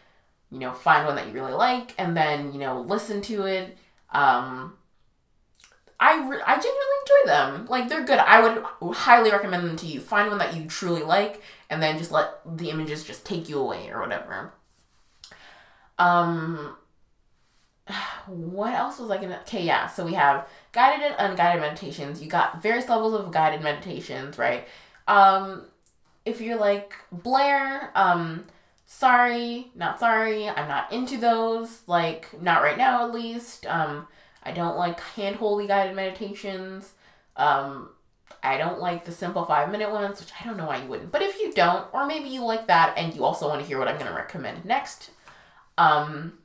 you 0.52 0.60
know, 0.60 0.74
find 0.74 1.06
one 1.06 1.16
that 1.18 1.28
you 1.28 1.34
really 1.34 1.54
like 1.54 1.94
and 2.00 2.18
then, 2.18 2.52
you 2.52 2.60
know, 2.60 2.82
listen 2.82 3.22
to 3.22 3.46
it. 3.46 3.78
Um, 4.12 4.77
I, 6.00 6.28
re- 6.28 6.42
I 6.46 6.56
genuinely 6.56 6.96
enjoy 7.02 7.28
them. 7.28 7.66
Like 7.68 7.90
they're 7.90 8.06
good. 8.06 8.20
I 8.20 8.42
would 8.80 8.96
highly 8.96 9.32
recommend 9.32 9.64
them 9.64 9.76
to 9.78 9.86
you. 9.88 10.00
Find 10.00 10.30
one 10.30 10.38
that 10.38 10.56
you 10.56 10.66
truly 10.66 11.04
like 11.04 11.42
and 11.70 11.82
then 11.82 11.98
just 11.98 12.12
let 12.12 12.40
the 12.46 12.70
images 12.70 13.04
just 13.04 13.26
take 13.26 13.50
you 13.50 13.60
away 13.60 13.90
or 13.90 14.02
whatever. 14.02 14.54
Um 15.98 16.78
what 18.28 18.74
else 18.74 19.00
was 19.00 19.10
I 19.10 19.18
gonna? 19.18 19.40
Okay, 19.42 19.64
yeah. 19.64 19.88
So 19.88 20.06
we 20.06 20.14
have 20.14 20.48
guided 20.72 21.16
and 21.18 21.32
unguided 21.32 21.62
meditations. 21.62 22.22
You 22.22 22.30
got 22.30 22.62
various 22.62 22.90
levels 22.90 23.14
of 23.14 23.32
guided 23.32 23.62
meditations, 23.62 24.38
right? 24.38 24.68
Um, 25.08 25.66
if 26.26 26.42
you're 26.42 26.58
like 26.58 26.94
Blair, 27.12 27.92
um, 27.96 28.46
sorry, 28.86 29.72
not 29.76 30.00
sorry. 30.00 30.50
I'm 30.50 30.68
not 30.68 30.92
into 30.92 31.18
those. 31.18 31.82
Like, 31.88 32.42
not 32.42 32.62
right 32.62 32.78
now, 32.78 33.08
at 33.08 33.14
least. 33.14 33.66
Um, 33.66 34.08
I 34.48 34.52
don't 34.54 34.78
like 34.78 35.02
hand 35.02 35.36
holy 35.36 35.68
guided 35.68 35.94
meditations. 35.94 36.94
Um, 37.36 37.90
I 38.42 38.58
don't 38.58 38.80
like 38.80 39.04
the 39.04 39.12
simple 39.12 39.44
five 39.44 39.70
minute 39.70 39.92
ones, 39.92 40.22
which 40.22 40.32
I 40.40 40.46
don't 40.46 40.56
know 40.56 40.68
why 40.68 40.82
you 40.82 40.88
wouldn't. 40.88 41.12
But 41.12 41.22
if 41.22 41.38
you 41.38 41.52
don't, 41.52 41.86
or 41.94 42.08
maybe 42.08 42.30
you 42.30 42.46
like 42.46 42.68
that 42.68 42.98
and 42.98 43.14
you 43.14 43.26
also 43.26 43.50
want 43.50 43.60
to 43.60 43.68
hear 43.68 43.78
what 43.78 43.90
I'm 43.90 43.98
going 43.98 44.08
to 44.08 44.16
recommend 44.16 44.64
next, 44.64 45.12
um, 45.78 46.38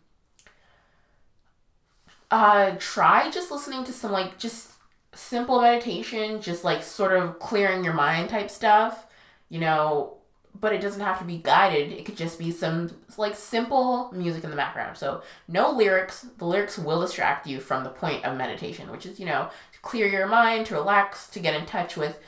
uh, 2.29 2.75
try 2.81 3.31
just 3.31 3.53
listening 3.53 3.85
to 3.85 3.93
some 3.93 4.11
like 4.11 4.37
just 4.37 4.73
simple 5.15 5.61
meditation, 5.61 6.43
just 6.43 6.65
like 6.65 6.83
sort 6.83 7.13
of 7.13 7.39
clearing 7.39 7.85
your 7.85 7.95
mind 7.95 8.31
type 8.31 8.51
stuff, 8.51 9.07
you 9.49 9.61
know. 9.61 10.17
But 10.59 10.73
it 10.73 10.81
doesn't 10.81 11.01
have 11.01 11.19
to 11.19 11.25
be 11.25 11.39
guided. 11.39 11.93
It 11.93 12.05
could 12.05 12.17
just 12.17 12.39
be 12.39 12.51
some 12.51 12.91
like 13.17 13.35
simple 13.35 14.11
music 14.13 14.45
in 14.45 14.51
the 14.51 14.57
background. 14.57 14.97
So 14.97 15.23
no 15.49 15.71
lyrics. 15.71 16.27
The 16.39 16.45
lyrics 16.45 16.79
will 16.79 17.01
distract 17.01 17.47
you 17.47 17.59
from 17.59 17.85
the 17.85 17.91
point 17.91 18.25
of 18.25 18.37
meditation, 18.37 18.91
which 18.91 19.07
is 19.07 19.19
you 19.19 19.27
know 19.27 19.51
to 19.73 19.81
clear 19.81 20.07
your 20.07 20.27
mind, 20.27 20.67
to 20.67 20.75
relax, 20.75 21.29
to 21.31 21.41
get 21.41 21.55
in 21.55 21.67
touch 21.67 21.97
with 21.97 22.21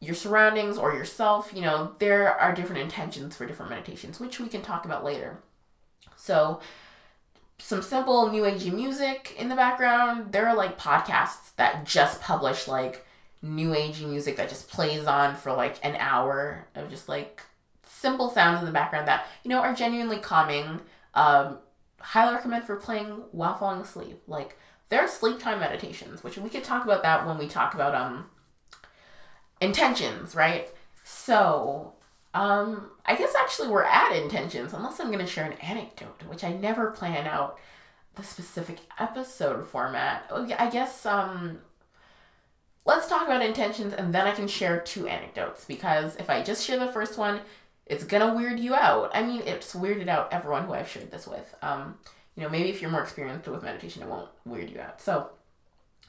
your 0.00 0.14
surroundings 0.14 0.76
or 0.76 0.94
yourself. 0.94 1.52
You 1.54 1.62
know 1.62 1.92
there 1.98 2.38
are 2.38 2.54
different 2.54 2.82
intentions 2.82 3.36
for 3.36 3.46
different 3.46 3.70
meditations, 3.70 4.20
which 4.20 4.40
we 4.40 4.48
can 4.48 4.62
talk 4.62 4.84
about 4.84 5.04
later. 5.04 5.38
So 6.16 6.60
some 7.62 7.82
simple 7.82 8.28
new 8.28 8.42
agey 8.42 8.72
music 8.72 9.36
in 9.38 9.48
the 9.48 9.54
background. 9.54 10.32
There 10.32 10.48
are 10.48 10.56
like 10.56 10.78
podcasts 10.78 11.54
that 11.56 11.86
just 11.86 12.20
publish 12.20 12.66
like 12.66 13.06
new 13.42 13.70
agey 13.70 14.08
music 14.08 14.36
that 14.36 14.48
just 14.48 14.68
plays 14.68 15.06
on 15.06 15.34
for 15.34 15.52
like 15.52 15.84
an 15.84 15.96
hour 15.96 16.68
of 16.74 16.88
just 16.88 17.08
like 17.08 17.42
simple 17.84 18.30
sounds 18.30 18.60
in 18.60 18.66
the 18.66 18.72
background 18.72 19.08
that 19.08 19.26
you 19.44 19.48
know 19.48 19.60
are 19.60 19.74
genuinely 19.74 20.18
calming. 20.18 20.80
Um, 21.14 21.58
highly 22.00 22.34
recommend 22.34 22.64
for 22.64 22.76
playing 22.76 23.06
while 23.32 23.56
falling 23.56 23.80
asleep. 23.80 24.22
Like 24.26 24.56
there 24.88 25.00
are 25.00 25.08
sleep 25.08 25.40
time 25.40 25.60
meditations, 25.60 26.22
which 26.22 26.38
we 26.38 26.48
could 26.48 26.64
talk 26.64 26.84
about 26.84 27.02
that 27.02 27.26
when 27.26 27.38
we 27.38 27.48
talk 27.48 27.74
about 27.74 27.94
um 27.94 28.26
intentions, 29.60 30.34
right? 30.34 30.68
So 31.04 31.94
um, 32.34 32.90
I 33.04 33.14
guess 33.16 33.34
actually 33.34 33.68
we're 33.68 33.84
at 33.84 34.16
intentions, 34.16 34.72
unless 34.72 35.00
I'm 35.00 35.08
going 35.08 35.18
to 35.18 35.26
share 35.26 35.44
an 35.44 35.58
anecdote, 35.58 36.22
which 36.26 36.44
I 36.44 36.52
never 36.52 36.90
plan 36.90 37.26
out 37.26 37.58
the 38.14 38.22
specific 38.22 38.78
episode 38.98 39.66
format. 39.66 40.24
Oh, 40.30 40.48
I 40.58 40.70
guess 40.70 41.04
um, 41.04 41.58
let's 42.84 43.08
talk 43.08 43.24
about 43.24 43.42
intentions, 43.42 43.92
and 43.92 44.14
then 44.14 44.26
I 44.26 44.32
can 44.32 44.48
share 44.48 44.80
two 44.80 45.06
anecdotes 45.06 45.64
because 45.64 46.16
if 46.16 46.28
I 46.30 46.42
just 46.42 46.64
share 46.64 46.78
the 46.78 46.92
first 46.92 47.18
one, 47.18 47.40
it's 47.86 48.04
gonna 48.04 48.34
weird 48.34 48.58
you 48.58 48.74
out. 48.74 49.10
I 49.14 49.22
mean, 49.22 49.42
it's 49.44 49.74
weirded 49.74 50.08
out 50.08 50.32
everyone 50.32 50.64
who 50.64 50.74
I've 50.74 50.88
shared 50.88 51.10
this 51.10 51.26
with. 51.26 51.54
Um, 51.62 51.98
you 52.36 52.42
know, 52.42 52.48
maybe 52.48 52.70
if 52.70 52.80
you're 52.80 52.90
more 52.90 53.02
experienced 53.02 53.48
with 53.48 53.62
meditation, 53.62 54.02
it 54.02 54.08
won't 54.08 54.30
weird 54.46 54.70
you 54.70 54.80
out. 54.80 55.00
So, 55.00 55.30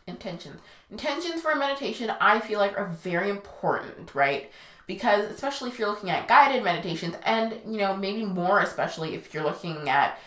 intentions. 0.07 0.61
Intentions 0.89 1.41
for 1.41 1.55
meditation, 1.55 2.11
I 2.21 2.39
feel 2.39 2.59
like, 2.59 2.77
are 2.77 2.87
very 2.87 3.29
important, 3.29 4.15
right? 4.15 4.49
because 4.87 5.25
especially 5.31 5.69
if 5.69 5.79
you're 5.79 5.89
looking 5.89 6.09
at 6.09 6.27
guided 6.27 6.63
meditations 6.63 7.15
and 7.23 7.53
you 7.65 7.77
know 7.77 7.95
maybe 7.95 8.25
more 8.25 8.59
especially 8.59 9.15
if 9.15 9.33
you're 9.33 9.43
looking 9.43 9.89
at 9.89 10.17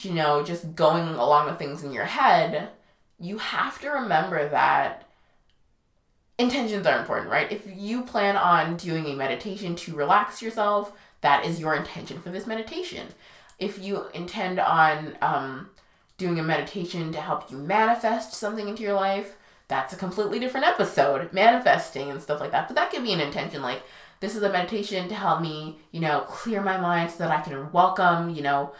you 0.00 0.12
know 0.12 0.42
just 0.42 0.74
going 0.74 1.08
along 1.08 1.46
with 1.46 1.58
things 1.58 1.82
in 1.82 1.92
your 1.92 2.04
head 2.04 2.68
you 3.18 3.38
have 3.38 3.80
to 3.80 3.88
remember 3.88 4.48
that 4.48 5.03
intentions 6.38 6.86
are 6.86 6.98
important 6.98 7.30
right 7.30 7.52
if 7.52 7.62
you 7.76 8.02
plan 8.02 8.36
on 8.36 8.76
doing 8.76 9.06
a 9.06 9.14
meditation 9.14 9.74
to 9.76 9.94
relax 9.94 10.42
yourself 10.42 10.92
that 11.20 11.44
is 11.44 11.60
your 11.60 11.74
intention 11.74 12.20
for 12.20 12.30
this 12.30 12.46
meditation 12.46 13.06
if 13.58 13.78
you 13.78 14.06
intend 14.14 14.58
on 14.58 15.16
um, 15.22 15.70
doing 16.18 16.38
a 16.38 16.42
meditation 16.42 17.12
to 17.12 17.20
help 17.20 17.50
you 17.50 17.56
manifest 17.56 18.32
something 18.32 18.68
into 18.68 18.82
your 18.82 18.94
life 18.94 19.36
that's 19.68 19.92
a 19.92 19.96
completely 19.96 20.38
different 20.38 20.66
episode, 20.66 21.32
manifesting 21.32 22.10
and 22.10 22.20
stuff 22.20 22.40
like 22.40 22.50
that. 22.52 22.68
But 22.68 22.76
that 22.76 22.90
could 22.90 23.02
be 23.02 23.12
an 23.12 23.20
intention 23.20 23.62
like, 23.62 23.82
this 24.20 24.36
is 24.36 24.42
a 24.42 24.52
meditation 24.52 25.08
to 25.08 25.14
help 25.14 25.40
me, 25.40 25.78
you 25.90 26.00
know, 26.00 26.20
clear 26.20 26.62
my 26.62 26.76
mind 26.76 27.10
so 27.10 27.18
that 27.18 27.30
I 27.30 27.40
can 27.40 27.72
welcome, 27.72 28.30
you 28.30 28.42
know, 28.42 28.72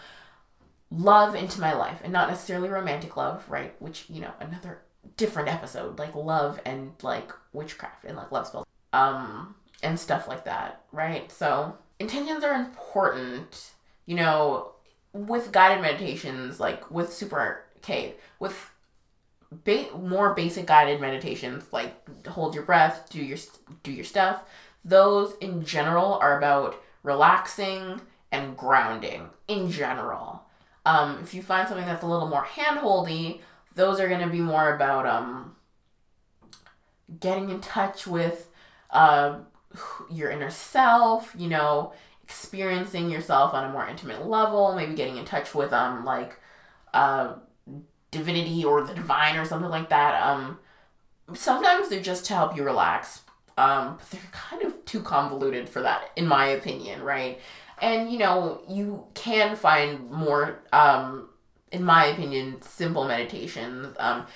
love 0.90 1.34
into 1.34 1.61
my 1.61 1.73
life 1.75 2.00
and 2.04 2.12
not 2.12 2.28
necessarily 2.28 2.68
romantic 2.68 3.16
love, 3.16 3.49
right? 3.49 3.75
Which, 3.80 4.08
you 4.08 4.20
know, 4.20 4.32
another 4.40 4.82
different 5.16 5.49
episode, 5.49 5.99
like 5.99 6.14
love 6.14 6.61
and 6.64 6.92
like 7.02 7.32
witchcraft 7.52 8.04
and 8.04 8.16
like 8.16 8.32
love 8.32 8.46
spells, 8.46 8.66
um, 8.92 9.54
and 9.82 9.99
stuff 9.99 10.28
like 10.28 10.44
that, 10.44 10.82
right? 10.92 11.30
So 11.30 11.76
intentions 11.99 12.44
are 12.44 12.54
important, 12.54 13.73
you 14.06 14.16
know, 14.16 14.73
with 15.12 15.52
guided 15.52 15.82
meditations, 15.82 16.61
like 16.61 16.90
with 16.90 17.12
super, 17.12 17.64
okay, 17.78 18.14
with 18.38 18.70
ba- 19.64 19.96
more 19.96 20.34
basic 20.34 20.66
guided 20.66 21.00
meditations 21.00 21.73
like 21.73 22.26
hold 22.26 22.54
your 22.54 22.64
breath, 22.64 23.08
do 23.11 23.23
your 23.23 23.38
do 23.82 23.92
your 23.92 24.04
stuff. 24.04 24.42
Those 24.84 25.34
in 25.40 25.64
general 25.64 26.14
are 26.14 26.37
about 26.37 26.82
relaxing 27.02 28.00
and 28.32 28.56
grounding 28.56 29.30
in 29.49 29.70
general. 29.70 30.42
Um, 30.87 31.20
if 31.23 31.32
you 31.32 31.42
find 31.42 31.66
something 31.66 31.87
that's 31.87 32.02
a 32.02 32.06
little 32.06 32.28
more 32.28 32.44
handholdy, 32.44 33.40
those 33.75 34.00
are 34.00 34.09
going 34.09 34.21
to 34.21 34.28
be 34.28 34.40
more 34.40 34.75
about 34.75 35.07
um, 35.07 35.57
getting 37.21 37.50
in 37.50 37.61
touch 37.61 38.07
with 38.07 38.49
uh, 38.90 39.38
your 40.11 40.31
inner 40.31 40.50
self, 40.50 41.35
you 41.37 41.49
know, 41.49 41.93
experiencing 42.23 43.11
yourself 43.11 43.52
on 43.52 43.69
a 43.69 43.73
more 43.73 43.87
intimate 43.87 44.26
level, 44.26 44.75
maybe 44.75 44.95
getting 44.95 45.19
in 45.19 45.26
touch 45.26 45.54
with 45.54 45.75
um 45.75 46.07
like 46.07 46.38
uh 46.95 47.35
divinity 48.11 48.64
or 48.64 48.83
the 48.83 48.95
divine 48.95 49.37
or 49.37 49.45
something 49.45 49.71
like 49.71 49.90
that. 49.90 50.23
Um, 50.23 50.59
sometimes 51.35 51.88
they're 51.88 52.00
just 52.00 52.25
to 52.26 52.35
help 52.35 52.57
you 52.57 52.62
relax. 52.62 53.23
Um, 53.57 53.99
but 53.99 54.11
they're 54.11 54.31
kind 54.33 54.62
of 54.62 54.85
too 54.85 55.00
convoluted 55.00 55.69
for 55.69 55.83
that, 55.83 56.11
in 56.16 56.26
my 56.26 56.47
opinion, 56.47 57.02
right? 57.02 57.40
And 57.81 58.11
you 58.11 58.19
know, 58.19 58.62
you 58.69 59.04
can 59.14 59.54
find 59.54 60.11
more, 60.11 60.61
um, 60.73 61.28
in 61.75 61.83
my 61.83 62.07
opinion, 62.07 62.62
simple 62.62 63.04
meditations. 63.04 63.97
Um, 63.99 64.26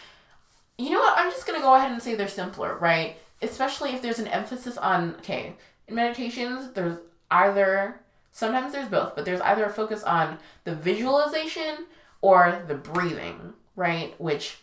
you 0.77 0.91
know 0.91 0.99
what? 0.99 1.17
I'm 1.17 1.31
just 1.31 1.47
gonna 1.47 1.61
go 1.61 1.75
ahead 1.75 1.93
and 1.93 2.03
say 2.03 2.15
they're 2.17 2.29
simpler, 2.29 2.77
right? 2.79 3.17
Especially 3.41 3.91
if 3.91 4.03
there's 4.03 4.19
an 4.19 4.27
emphasis 4.27 4.77
on 4.77 5.15
okay, 5.21 5.55
in 5.87 5.95
meditations, 5.95 6.73
there's 6.73 6.99
either 7.31 8.01
sometimes 8.33 8.73
there's 8.73 8.89
both, 8.89 9.15
but 9.15 9.25
there's 9.25 9.41
either 9.41 9.65
a 9.65 9.71
focus 9.71 10.03
on 10.03 10.39
the 10.65 10.75
visualization 10.75 11.87
or 12.21 12.65
the 12.67 12.75
breathing, 12.75 13.55
right? 13.77 14.21
Which 14.21 14.59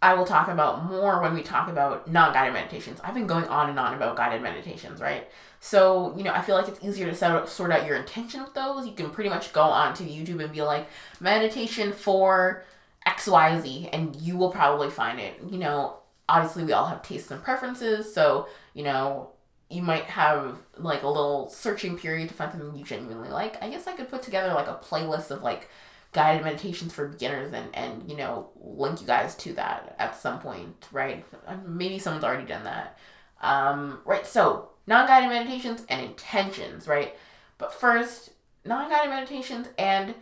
I 0.00 0.14
will 0.14 0.24
talk 0.24 0.46
about 0.46 0.84
more 0.84 1.20
when 1.20 1.34
we 1.34 1.42
talk 1.42 1.68
about 1.68 2.08
non 2.08 2.32
guided 2.32 2.54
meditations. 2.54 3.00
I've 3.02 3.14
been 3.14 3.26
going 3.26 3.46
on 3.46 3.70
and 3.70 3.78
on 3.78 3.94
about 3.94 4.16
guided 4.16 4.42
meditations, 4.42 5.00
right? 5.00 5.28
So, 5.60 6.14
you 6.16 6.22
know, 6.22 6.32
I 6.32 6.42
feel 6.42 6.54
like 6.54 6.68
it's 6.68 6.82
easier 6.84 7.10
to 7.10 7.46
sort, 7.46 7.72
out 7.72 7.86
your 7.86 7.96
intention 7.96 8.42
with 8.42 8.54
those. 8.54 8.86
You 8.86 8.92
can 8.92 9.10
pretty 9.10 9.30
much 9.30 9.52
go 9.52 9.62
onto 9.62 10.04
YouTube 10.04 10.42
and 10.42 10.52
be 10.52 10.62
like, 10.62 10.88
meditation 11.20 11.92
for 11.92 12.64
XYZ, 13.06 13.90
and 13.92 14.14
you 14.16 14.36
will 14.36 14.50
probably 14.50 14.90
find 14.90 15.18
it. 15.18 15.34
You 15.50 15.58
know, 15.58 15.98
obviously, 16.28 16.64
we 16.64 16.72
all 16.72 16.86
have 16.86 17.02
tastes 17.02 17.30
and 17.30 17.42
preferences. 17.42 18.14
So, 18.14 18.48
you 18.72 18.84
know, 18.84 19.30
you 19.68 19.82
might 19.82 20.04
have 20.04 20.58
like 20.76 21.02
a 21.02 21.08
little 21.08 21.48
searching 21.50 21.98
period 21.98 22.28
to 22.28 22.34
find 22.34 22.52
something 22.52 22.76
you 22.76 22.84
genuinely 22.84 23.28
like. 23.28 23.62
I 23.62 23.68
guess 23.68 23.86
I 23.86 23.92
could 23.92 24.08
put 24.08 24.22
together 24.22 24.54
like 24.54 24.68
a 24.68 24.80
playlist 24.82 25.30
of 25.30 25.42
like 25.42 25.68
guided 26.12 26.42
meditations 26.42 26.92
for 26.92 27.06
beginners 27.06 27.52
and 27.52 27.68
and 27.74 28.08
you 28.10 28.16
know 28.16 28.48
link 28.56 29.00
you 29.00 29.06
guys 29.06 29.34
to 29.34 29.52
that 29.52 29.94
at 29.98 30.16
some 30.16 30.38
point 30.38 30.88
right 30.90 31.24
maybe 31.66 31.98
someone's 31.98 32.24
already 32.24 32.46
done 32.46 32.64
that 32.64 32.98
um, 33.40 34.00
right 34.04 34.26
so 34.26 34.68
non-guided 34.86 35.28
meditations 35.28 35.84
and 35.88 36.00
intentions 36.00 36.88
right 36.88 37.16
but 37.58 37.72
first 37.72 38.30
non-guided 38.64 39.10
meditations 39.10 39.66
and 39.78 40.14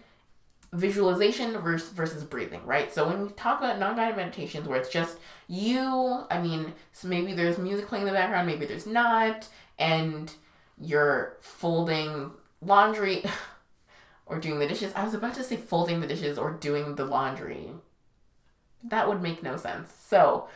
visualization 0.73 1.59
versus 1.59 1.91
versus 1.91 2.25
breathing 2.25 2.61
right 2.67 2.93
so 2.93 3.09
when 3.09 3.23
we 3.23 3.29
talk 3.31 3.61
about 3.61 3.79
non-guided 3.79 4.17
meditations 4.17 4.69
where 4.69 4.79
it's 4.79 4.91
just 4.91 5.19
you 5.49 6.25
i 6.31 6.41
mean 6.41 6.73
so 6.93 7.09
maybe 7.09 7.33
there's 7.33 7.57
music 7.57 7.87
playing 7.87 8.07
in 8.07 8.13
the 8.13 8.19
background 8.19 8.47
maybe 8.47 8.67
there's 8.67 8.87
not 8.87 9.49
and 9.79 10.35
you're 10.79 11.37
folding 11.41 12.33
laundry 12.61 13.25
or 14.27 14.39
doing 14.39 14.59
the 14.59 14.67
dishes. 14.67 14.93
I 14.95 15.05
was 15.05 15.15
about 15.15 15.35
to 15.35 15.45
say 15.45 15.57
folding 15.57 16.01
the 16.01 16.07
dishes 16.07 16.37
or 16.39 16.53
doing 16.53 16.97
the 16.97 17.05
laundry. 17.05 17.71
That 18.85 19.09
would 19.09 19.23
make 19.23 19.43
no 19.43 19.57
sense. 19.57 19.93
So, 20.07 20.49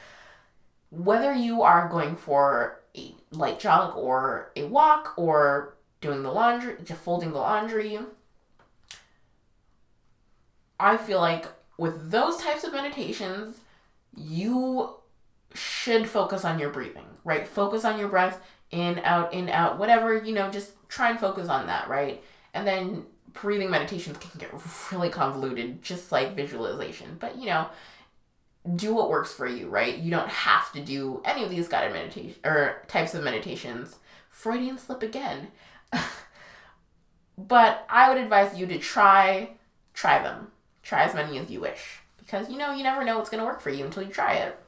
whether 0.90 1.32
you 1.32 1.62
are 1.62 1.88
going 1.88 2.16
for 2.16 2.80
a 2.96 3.14
light 3.30 3.60
jog 3.60 3.96
or 3.96 4.50
a 4.56 4.64
walk 4.64 5.14
or 5.16 5.74
doing 6.00 6.22
the 6.22 6.30
laundry, 6.30 6.76
folding 6.84 7.32
the 7.32 7.38
laundry, 7.38 7.98
I 10.78 10.96
feel 10.96 11.20
like 11.20 11.46
with 11.78 12.10
those 12.10 12.38
types 12.38 12.64
of 12.64 12.72
meditations, 12.72 13.60
you 14.16 14.96
should 15.54 16.08
focus 16.08 16.44
on 16.44 16.58
your 16.58 16.70
breathing, 16.70 17.06
right? 17.24 17.46
Focus 17.46 17.84
on 17.84 17.98
your 17.98 18.08
breath 18.08 18.40
in, 18.70 19.00
out, 19.00 19.32
in, 19.32 19.48
out, 19.48 19.78
whatever, 19.78 20.16
you 20.16 20.32
know, 20.32 20.50
just 20.50 20.72
try 20.88 21.10
and 21.10 21.20
focus 21.20 21.48
on 21.48 21.66
that, 21.66 21.88
right? 21.88 22.22
And 22.54 22.66
then 22.66 23.04
breathing 23.32 23.70
meditations 23.70 24.18
can 24.18 24.38
get 24.38 24.52
really 24.92 25.08
convoluted, 25.08 25.82
just 25.82 26.12
like 26.12 26.34
visualization. 26.34 27.16
But, 27.18 27.36
you 27.36 27.46
know, 27.46 27.68
do 28.76 28.94
what 28.94 29.08
works 29.08 29.32
for 29.32 29.46
you, 29.46 29.68
right? 29.68 29.96
You 29.96 30.10
don't 30.10 30.28
have 30.28 30.72
to 30.72 30.80
do 30.80 31.22
any 31.24 31.44
of 31.44 31.50
these 31.50 31.68
guided 31.68 31.92
meditation 31.92 32.34
or 32.44 32.82
types 32.88 33.14
of 33.14 33.24
meditations. 33.24 33.96
Freudian 34.28 34.78
slip 34.78 35.02
again. 35.02 35.48
but 37.38 37.86
I 37.88 38.08
would 38.08 38.18
advise 38.18 38.58
you 38.58 38.66
to 38.66 38.78
try 38.78 39.50
try 39.94 40.22
them. 40.22 40.48
Try 40.82 41.04
as 41.04 41.14
many 41.14 41.38
as 41.38 41.50
you 41.50 41.60
wish 41.60 42.00
because 42.18 42.48
you 42.48 42.58
know 42.58 42.72
you 42.72 42.82
never 42.82 43.04
know 43.04 43.18
what's 43.18 43.30
going 43.30 43.40
to 43.40 43.46
work 43.46 43.60
for 43.60 43.70
you 43.70 43.84
until 43.84 44.02
you 44.02 44.10
try 44.10 44.34
it. 44.34 44.58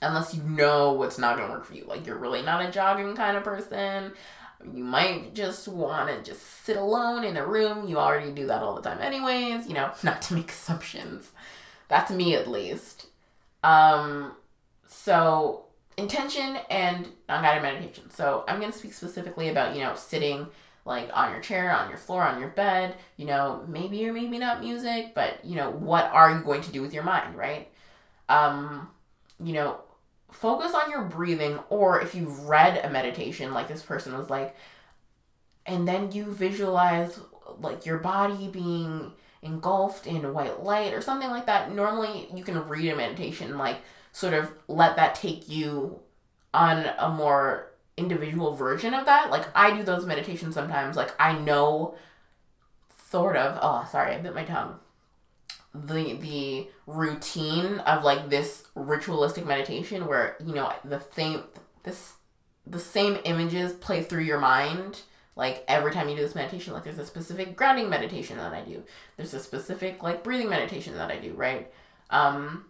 Unless 0.00 0.34
you 0.34 0.42
know 0.42 0.92
what's 0.92 1.18
not 1.18 1.36
going 1.36 1.48
to 1.48 1.54
work 1.54 1.64
for 1.64 1.74
you. 1.74 1.84
Like 1.86 2.06
you're 2.06 2.18
really 2.18 2.42
not 2.42 2.64
a 2.64 2.70
jogging 2.70 3.14
kind 3.14 3.36
of 3.36 3.44
person. 3.44 4.12
You 4.72 4.84
might 4.84 5.34
just 5.34 5.68
want 5.68 6.08
to 6.08 6.22
just 6.22 6.64
sit 6.64 6.76
alone 6.76 7.24
in 7.24 7.36
a 7.36 7.46
room. 7.46 7.86
You 7.86 7.98
already 7.98 8.32
do 8.32 8.46
that 8.46 8.62
all 8.62 8.74
the 8.74 8.82
time 8.82 9.00
anyways, 9.00 9.66
you 9.66 9.74
know, 9.74 9.92
not 10.02 10.22
to 10.22 10.34
make 10.34 10.50
assumptions. 10.50 11.30
That's 11.88 12.10
me 12.10 12.34
at 12.34 12.48
least. 12.48 13.06
Um, 13.62 14.32
so 14.86 15.66
intention 15.96 16.58
and 16.70 17.08
non-guided 17.28 17.62
meditation. 17.62 18.10
So 18.10 18.44
I'm 18.48 18.60
going 18.60 18.72
to 18.72 18.78
speak 18.78 18.92
specifically 18.92 19.48
about, 19.48 19.74
you 19.74 19.82
know, 19.82 19.94
sitting 19.94 20.46
like 20.84 21.08
on 21.14 21.32
your 21.32 21.40
chair, 21.40 21.74
on 21.74 21.88
your 21.88 21.98
floor, 21.98 22.22
on 22.22 22.40
your 22.40 22.50
bed, 22.50 22.96
you 23.16 23.24
know, 23.24 23.64
maybe 23.66 24.06
or 24.06 24.12
maybe 24.12 24.38
not 24.38 24.60
music, 24.60 25.14
but 25.14 25.44
you 25.44 25.56
know, 25.56 25.70
what 25.70 26.10
are 26.12 26.30
you 26.30 26.42
going 26.42 26.60
to 26.62 26.72
do 26.72 26.82
with 26.82 26.92
your 26.92 27.04
mind, 27.04 27.36
right? 27.36 27.68
Um, 28.28 28.88
you 29.42 29.54
know, 29.54 29.78
focus 30.30 30.74
on 30.74 30.90
your 30.90 31.02
breathing 31.02 31.58
or 31.70 32.00
if 32.00 32.14
you've 32.14 32.40
read 32.40 32.84
a 32.84 32.90
meditation 32.90 33.54
like 33.54 33.68
this 33.68 33.82
person 33.82 34.16
was 34.18 34.28
like 34.28 34.56
and 35.64 35.86
then 35.86 36.10
you 36.12 36.24
visualize 36.32 37.20
like 37.60 37.86
your 37.86 37.98
body 37.98 38.48
being 38.48 39.12
engulfed 39.44 40.06
in 40.06 40.32
white 40.32 40.62
light 40.62 40.92
or 40.92 41.00
something 41.00 41.30
like 41.30 41.46
that. 41.46 41.72
Normally, 41.72 42.28
you 42.34 42.42
can 42.42 42.66
read 42.68 42.90
a 42.90 42.96
meditation, 42.96 43.58
like 43.58 43.78
sort 44.12 44.34
of 44.34 44.50
let 44.68 44.96
that 44.96 45.14
take 45.14 45.48
you 45.48 46.00
on 46.52 46.86
a 46.98 47.08
more 47.08 47.72
individual 47.96 48.54
version 48.54 48.94
of 48.94 49.06
that. 49.06 49.30
Like 49.30 49.46
I 49.54 49.76
do 49.76 49.82
those 49.82 50.06
meditations 50.06 50.54
sometimes. 50.54 50.96
Like 50.96 51.12
I 51.20 51.38
know 51.38 51.96
sort 53.10 53.36
of. 53.36 53.58
Oh, 53.60 53.86
sorry, 53.90 54.14
I 54.14 54.18
bit 54.18 54.34
my 54.34 54.44
tongue. 54.44 54.76
The 55.74 56.14
the 56.14 56.68
routine 56.86 57.80
of 57.80 58.04
like 58.04 58.30
this 58.30 58.64
ritualistic 58.74 59.44
meditation 59.44 60.06
where 60.06 60.36
you 60.44 60.54
know 60.54 60.72
the 60.84 61.00
same 61.14 61.42
this 61.82 62.14
the 62.66 62.78
same 62.78 63.18
images 63.24 63.72
play 63.72 64.02
through 64.02 64.22
your 64.22 64.40
mind 64.40 65.02
like 65.36 65.64
every 65.66 65.92
time 65.92 66.08
you 66.08 66.16
do 66.16 66.22
this 66.22 66.34
meditation 66.34 66.72
like 66.72 66.84
there's 66.84 66.98
a 66.98 67.06
specific 67.06 67.56
grounding 67.56 67.88
meditation 67.88 68.36
that 68.38 68.52
i 68.52 68.60
do. 68.60 68.82
There's 69.16 69.34
a 69.34 69.40
specific 69.40 70.02
like 70.02 70.22
breathing 70.22 70.48
meditation 70.48 70.94
that 70.94 71.10
i 71.10 71.16
do 71.16 71.32
right? 71.32 71.70
Um 72.10 72.66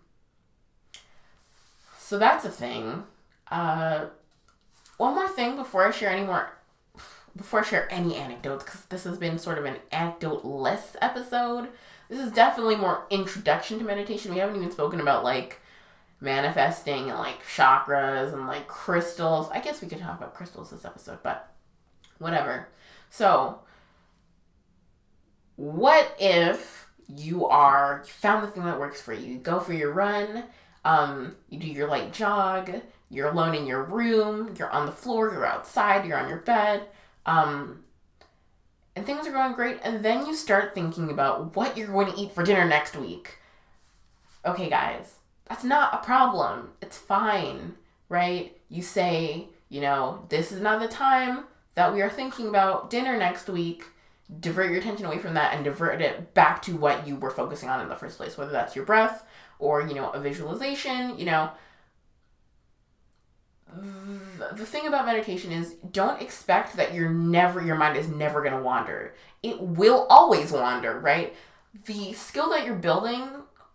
so 1.98 2.18
that's 2.18 2.44
a 2.44 2.50
thing. 2.50 3.04
Uh 3.50 4.06
one 4.96 5.14
more 5.14 5.28
thing 5.28 5.56
before 5.56 5.86
i 5.86 5.90
share 5.90 6.10
any 6.10 6.24
more 6.24 6.50
before 7.36 7.60
i 7.60 7.62
share 7.62 7.92
any 7.92 8.14
anecdotes 8.14 8.64
because 8.64 8.82
this 8.86 9.04
has 9.04 9.18
been 9.18 9.38
sort 9.38 9.58
of 9.58 9.64
an 9.64 9.76
anecdote-less 9.92 10.96
episode. 11.02 11.68
This 12.08 12.20
is 12.20 12.32
definitely 12.32 12.76
more 12.76 13.06
introduction 13.10 13.78
to 13.78 13.84
meditation. 13.84 14.32
We 14.32 14.40
haven't 14.40 14.56
even 14.56 14.70
spoken 14.70 15.00
about 15.00 15.24
like 15.24 15.60
manifesting 16.20 17.10
and 17.10 17.18
like 17.18 17.42
chakras 17.42 18.32
and 18.32 18.46
like 18.46 18.68
crystals. 18.68 19.48
I 19.50 19.60
guess 19.60 19.82
we 19.82 19.88
could 19.88 20.00
talk 20.00 20.18
about 20.18 20.34
crystals 20.34 20.70
this 20.70 20.84
episode 20.84 21.18
but 21.22 21.53
whatever. 22.24 22.68
So, 23.10 23.60
what 25.56 26.16
if 26.18 26.88
you 27.06 27.46
are 27.46 28.02
you 28.04 28.10
found 28.10 28.42
the 28.42 28.50
thing 28.50 28.64
that 28.64 28.80
works 28.80 29.00
for 29.00 29.12
you? 29.12 29.34
You 29.34 29.38
go 29.38 29.60
for 29.60 29.74
your 29.74 29.92
run, 29.92 30.44
um, 30.84 31.36
you 31.50 31.60
do 31.60 31.68
your 31.68 31.86
light 31.86 32.12
jog, 32.12 32.70
you're 33.10 33.28
alone 33.28 33.54
in 33.54 33.66
your 33.66 33.84
room, 33.84 34.54
you're 34.58 34.70
on 34.70 34.86
the 34.86 34.92
floor, 34.92 35.30
you're 35.32 35.46
outside, 35.46 36.06
you're 36.06 36.18
on 36.18 36.28
your 36.28 36.38
bed, 36.38 36.88
um, 37.26 37.84
and 38.96 39.04
things 39.04 39.26
are 39.26 39.32
going 39.32 39.52
great, 39.52 39.78
and 39.84 40.04
then 40.04 40.26
you 40.26 40.34
start 40.34 40.74
thinking 40.74 41.10
about 41.10 41.54
what 41.54 41.76
you're 41.76 41.88
going 41.88 42.10
to 42.10 42.18
eat 42.18 42.32
for 42.32 42.42
dinner 42.42 42.64
next 42.64 42.96
week. 42.96 43.38
Okay, 44.46 44.70
guys, 44.70 45.16
that's 45.46 45.64
not 45.64 45.94
a 45.94 46.04
problem. 46.04 46.70
It's 46.80 46.96
fine, 46.96 47.74
right? 48.08 48.56
You 48.70 48.82
say, 48.82 49.48
you 49.68 49.82
know, 49.82 50.24
this 50.30 50.52
is 50.52 50.60
not 50.60 50.80
the 50.80 50.88
time 50.88 51.44
that 51.74 51.92
we 51.92 52.02
are 52.02 52.10
thinking 52.10 52.48
about 52.48 52.90
dinner 52.90 53.16
next 53.16 53.48
week, 53.48 53.84
divert 54.40 54.70
your 54.70 54.80
attention 54.80 55.06
away 55.06 55.18
from 55.18 55.34
that 55.34 55.54
and 55.54 55.64
divert 55.64 56.00
it 56.00 56.34
back 56.34 56.62
to 56.62 56.76
what 56.76 57.06
you 57.06 57.16
were 57.16 57.30
focusing 57.30 57.68
on 57.68 57.80
in 57.80 57.88
the 57.88 57.96
first 57.96 58.16
place, 58.16 58.38
whether 58.38 58.52
that's 58.52 58.76
your 58.76 58.84
breath 58.84 59.24
or, 59.58 59.82
you 59.82 59.94
know, 59.94 60.10
a 60.10 60.20
visualization, 60.20 61.18
you 61.18 61.24
know. 61.24 61.50
The 64.52 64.64
thing 64.64 64.86
about 64.86 65.04
meditation 65.04 65.50
is 65.50 65.74
don't 65.90 66.22
expect 66.22 66.76
that 66.76 66.94
you're 66.94 67.10
never 67.10 67.60
your 67.60 67.74
mind 67.74 67.96
is 67.96 68.06
never 68.06 68.40
going 68.40 68.54
to 68.54 68.62
wander. 68.62 69.14
It 69.42 69.60
will 69.60 70.06
always 70.08 70.52
wander, 70.52 71.00
right? 71.00 71.34
The 71.86 72.12
skill 72.12 72.50
that 72.50 72.64
you're 72.64 72.76
building 72.76 73.28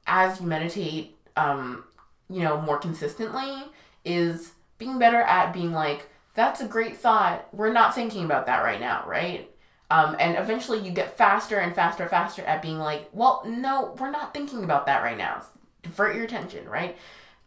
as 0.07 0.39
you 0.39 0.47
meditate 0.47 1.17
um, 1.35 1.83
you 2.29 2.41
know, 2.41 2.61
more 2.61 2.77
consistently 2.77 3.63
is 4.05 4.53
being 4.77 4.99
better 4.99 5.21
at 5.21 5.53
being 5.53 5.71
like 5.71 6.09
that's 6.39 6.61
a 6.61 6.67
great 6.67 6.95
thought. 6.95 7.47
We're 7.51 7.73
not 7.73 7.93
thinking 7.93 8.23
about 8.23 8.45
that 8.45 8.63
right 8.63 8.79
now, 8.79 9.03
right? 9.05 9.51
Um, 9.91 10.15
and 10.19 10.37
eventually 10.37 10.79
you 10.79 10.91
get 10.91 11.17
faster 11.17 11.57
and 11.57 11.75
faster 11.75 12.07
faster 12.07 12.43
at 12.43 12.61
being 12.61 12.79
like, 12.79 13.09
well, 13.11 13.43
no, 13.45 13.93
we're 13.99 14.09
not 14.09 14.33
thinking 14.33 14.63
about 14.63 14.85
that 14.85 15.03
right 15.03 15.17
now. 15.17 15.43
Divert 15.83 16.15
your 16.15 16.23
attention, 16.23 16.69
right? 16.69 16.95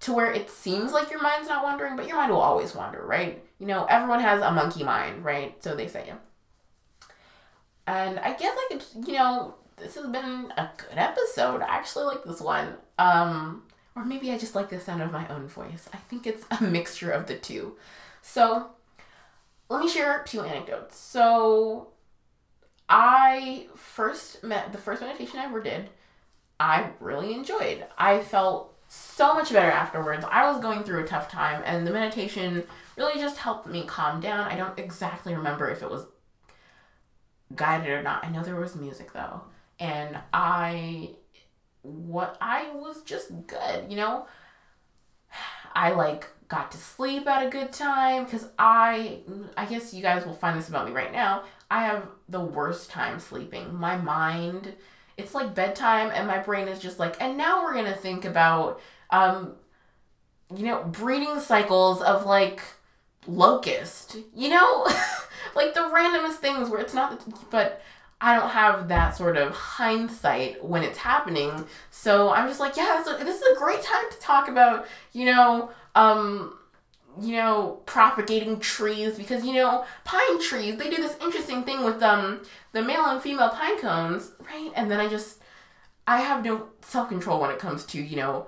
To 0.01 0.13
where 0.13 0.31
it 0.31 0.51
seems 0.51 0.93
like 0.93 1.11
your 1.11 1.23
mind's 1.23 1.49
not 1.49 1.65
wandering, 1.65 1.97
but 1.97 2.07
your 2.07 2.19
mind 2.19 2.33
will 2.33 2.41
always 2.41 2.75
wander, 2.75 3.03
right? 3.03 3.43
You 3.59 3.67
know, 3.67 3.87
everyone 3.87 4.21
has 4.21 4.43
a 4.43 4.51
monkey 4.51 4.85
mind, 4.85 5.25
right? 5.25 5.63
So 5.65 5.75
they 5.75 5.89
say. 5.89 6.13
And 7.87 8.19
I 8.19 8.35
guess 8.35 8.55
I 8.55 8.69
could, 8.73 9.07
you 9.09 9.15
know, 9.15 9.55
this 9.79 9.95
has 9.95 10.07
been 10.07 10.53
a 10.59 10.71
good 10.77 10.99
episode. 10.99 11.63
I 11.63 11.77
actually 11.77 12.05
like 12.05 12.25
this 12.25 12.43
one. 12.43 12.75
Um, 12.99 13.63
or 13.97 14.05
maybe 14.05 14.31
I 14.33 14.39
just 14.39 14.55
like 14.55 14.69
the 14.69 14.81
sound 14.81 15.01
of 15.01 15.13
my 15.13 15.27
own 15.29 15.49
voice. 15.49 15.89
I 15.95 15.97
think 15.97 16.27
it's 16.27 16.45
a 16.51 16.63
mixture 16.63 17.11
of 17.11 17.27
the 17.27 17.37
two. 17.37 17.77
So, 18.21 18.71
let 19.73 19.83
me 19.83 19.89
share 19.89 20.23
two 20.25 20.43
anecdotes. 20.43 20.99
So, 20.99 21.89
I 22.89 23.69
first 23.75 24.45
met 24.45 24.73
the 24.73 24.79
first 24.79 25.01
meditation 25.01 25.39
I 25.39 25.45
ever 25.45 25.63
did. 25.63 25.89
I 26.61 26.91
really 27.01 27.33
enjoyed. 27.33 27.85
I 27.97 28.21
felt 28.21 28.75
so 28.89 29.33
much 29.35 29.51
better 29.51 29.71
afterwards. 29.71 30.25
I 30.31 30.51
was 30.51 30.61
going 30.61 30.85
through 30.85 31.03
a 31.03 31.07
tough 31.07 31.31
time, 31.31 31.63
and 31.65 31.87
the 31.87 31.91
meditation 31.91 32.65
really 32.97 33.19
just 33.19 33.39
helped 33.39 33.67
me 33.67 33.85
calm 33.85 34.21
down. 34.21 34.41
I 34.41 34.57
don't 34.57 34.79
exactly 34.79 35.35
remember 35.35 35.71
if 35.71 35.83
it 35.83 35.91
was 35.91 36.07
guided 37.55 37.89
or 37.89 38.03
not. 38.03 38.25
I 38.25 38.29
know 38.29 38.43
there 38.43 38.61
was 38.61 38.77
music 38.77 39.13
though, 39.15 39.41
and 39.81 40.19
I 40.33 41.13
what 41.81 42.37
I 42.41 42.71
was 42.75 43.03
just 43.03 43.31
good, 43.47 43.91
you 43.91 43.97
know. 43.97 44.27
I 45.75 45.93
like 45.93 46.29
got 46.53 46.71
to 46.71 46.77
sleep 46.77 47.27
at 47.27 47.47
a 47.47 47.49
good 47.49 47.73
time 47.73 48.25
because 48.25 48.47
I 48.59 49.21
I 49.57 49.65
guess 49.65 49.95
you 49.95 50.03
guys 50.03 50.27
will 50.27 50.35
find 50.35 50.59
this 50.59 50.69
about 50.69 50.87
me 50.87 50.93
right 50.93 51.11
now. 51.11 51.45
I 51.71 51.85
have 51.85 52.07
the 52.29 52.41
worst 52.41 52.91
time 52.91 53.19
sleeping. 53.21 53.75
My 53.75 53.97
mind 53.97 54.75
it's 55.17 55.35
like 55.35 55.55
bedtime 55.55 56.11
and 56.15 56.27
my 56.27 56.39
brain 56.39 56.69
is 56.69 56.79
just 56.79 56.99
like 56.99 57.17
and 57.23 57.39
now 57.39 57.63
we're 57.63 57.73
going 57.73 57.87
to 57.87 57.95
think 57.95 58.27
about 58.27 58.81
um 59.09 59.55
you 60.55 60.67
know 60.67 60.85
breeding 60.85 61.41
cycles 61.41 62.03
of 62.03 62.27
like 62.27 62.61
locust. 63.27 64.19
You 64.37 64.51
know? 64.51 64.87
like 65.57 65.73
the 65.73 65.81
randomest 65.81 66.35
things 66.35 66.69
where 66.69 66.81
it's 66.81 66.93
not 66.93 67.27
but 67.51 67.81
I 68.21 68.37
don't 68.37 68.51
have 68.51 68.87
that 68.89 69.17
sort 69.17 69.37
of 69.37 69.53
hindsight 69.53 70.65
when 70.65 70.85
it's 70.85 70.99
happening. 70.99 71.67
So 71.91 72.31
I'm 72.31 72.47
just 72.47 72.61
like, 72.61 72.77
yeah, 72.77 72.99
this 72.99 73.07
is 73.09 73.21
a, 73.21 73.25
this 73.25 73.41
is 73.41 73.57
a 73.57 73.59
great 73.59 73.83
time 73.83 74.05
to 74.13 74.19
talk 74.19 74.47
about, 74.49 74.87
you 75.13 75.25
know, 75.25 75.73
um, 75.95 76.57
you 77.21 77.33
know, 77.33 77.81
propagating 77.87 78.59
trees 78.59 79.19
because 79.19 79.45
you 79.45 79.53
know 79.53 79.85
pine 80.05 80.41
trees 80.41 80.77
they 80.77 80.89
do 80.89 80.97
this 80.97 81.17
interesting 81.21 81.63
thing 81.65 81.85
with 81.85 82.03
um 82.03 82.43
the 82.73 82.83
male 82.83 83.05
and 83.07 83.23
female 83.23 83.51
pine 83.51 83.79
cones, 83.79 84.31
right? 84.41 84.71
And 84.75 84.91
then 84.91 85.01
I 85.01 85.09
just 85.09 85.39
I 86.07 86.21
have 86.21 86.45
no 86.45 86.69
self 86.81 87.09
control 87.09 87.41
when 87.41 87.51
it 87.51 87.59
comes 87.59 87.85
to 87.87 88.03
you 88.03 88.17
know 88.17 88.47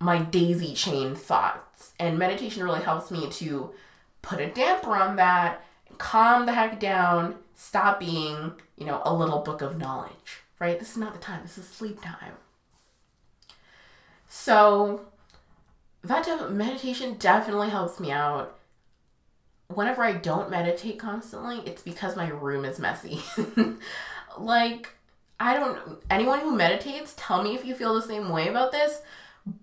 my 0.00 0.18
daisy 0.18 0.74
chain 0.74 1.14
thoughts, 1.16 1.92
and 1.98 2.18
meditation 2.18 2.62
really 2.62 2.82
helps 2.82 3.10
me 3.10 3.28
to 3.30 3.72
put 4.22 4.40
a 4.40 4.48
damper 4.48 4.94
on 4.94 5.16
that, 5.16 5.64
calm 5.98 6.46
the 6.46 6.52
heck 6.52 6.78
down, 6.78 7.34
stop 7.54 7.98
being 7.98 8.52
you 8.76 8.86
know 8.86 9.02
a 9.04 9.12
little 9.12 9.40
book 9.40 9.60
of 9.60 9.76
knowledge, 9.76 10.42
right? 10.60 10.78
This 10.78 10.92
is 10.92 10.96
not 10.98 11.14
the 11.14 11.20
time. 11.20 11.42
This 11.42 11.58
is 11.58 11.68
sleep 11.68 12.00
time. 12.00 12.34
So 14.28 15.06
that 16.08 16.24
def- 16.24 16.50
meditation 16.50 17.16
definitely 17.18 17.70
helps 17.70 18.00
me 18.00 18.10
out. 18.10 18.58
Whenever 19.68 20.02
I 20.02 20.12
don't 20.12 20.50
meditate 20.50 20.98
constantly, 20.98 21.60
it's 21.66 21.82
because 21.82 22.16
my 22.16 22.28
room 22.28 22.64
is 22.64 22.78
messy. 22.78 23.20
like 24.38 24.90
I 25.40 25.54
don't 25.54 26.02
anyone 26.10 26.40
who 26.40 26.56
meditates, 26.56 27.14
tell 27.16 27.42
me 27.42 27.54
if 27.54 27.64
you 27.64 27.74
feel 27.74 27.94
the 27.94 28.02
same 28.02 28.30
way 28.30 28.48
about 28.48 28.72
this, 28.72 29.00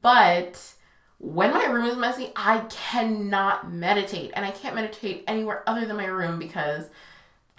but 0.02 0.74
when 1.18 1.52
my 1.52 1.66
room 1.66 1.86
is 1.86 1.98
messy, 1.98 2.32
I 2.36 2.60
cannot 2.70 3.72
meditate 3.72 4.32
and 4.36 4.46
I 4.46 4.52
can't 4.52 4.76
meditate 4.76 5.24
anywhere 5.28 5.64
other 5.68 5.86
than 5.86 5.98
my 5.98 6.06
room 6.06 6.40
because 6.40 6.90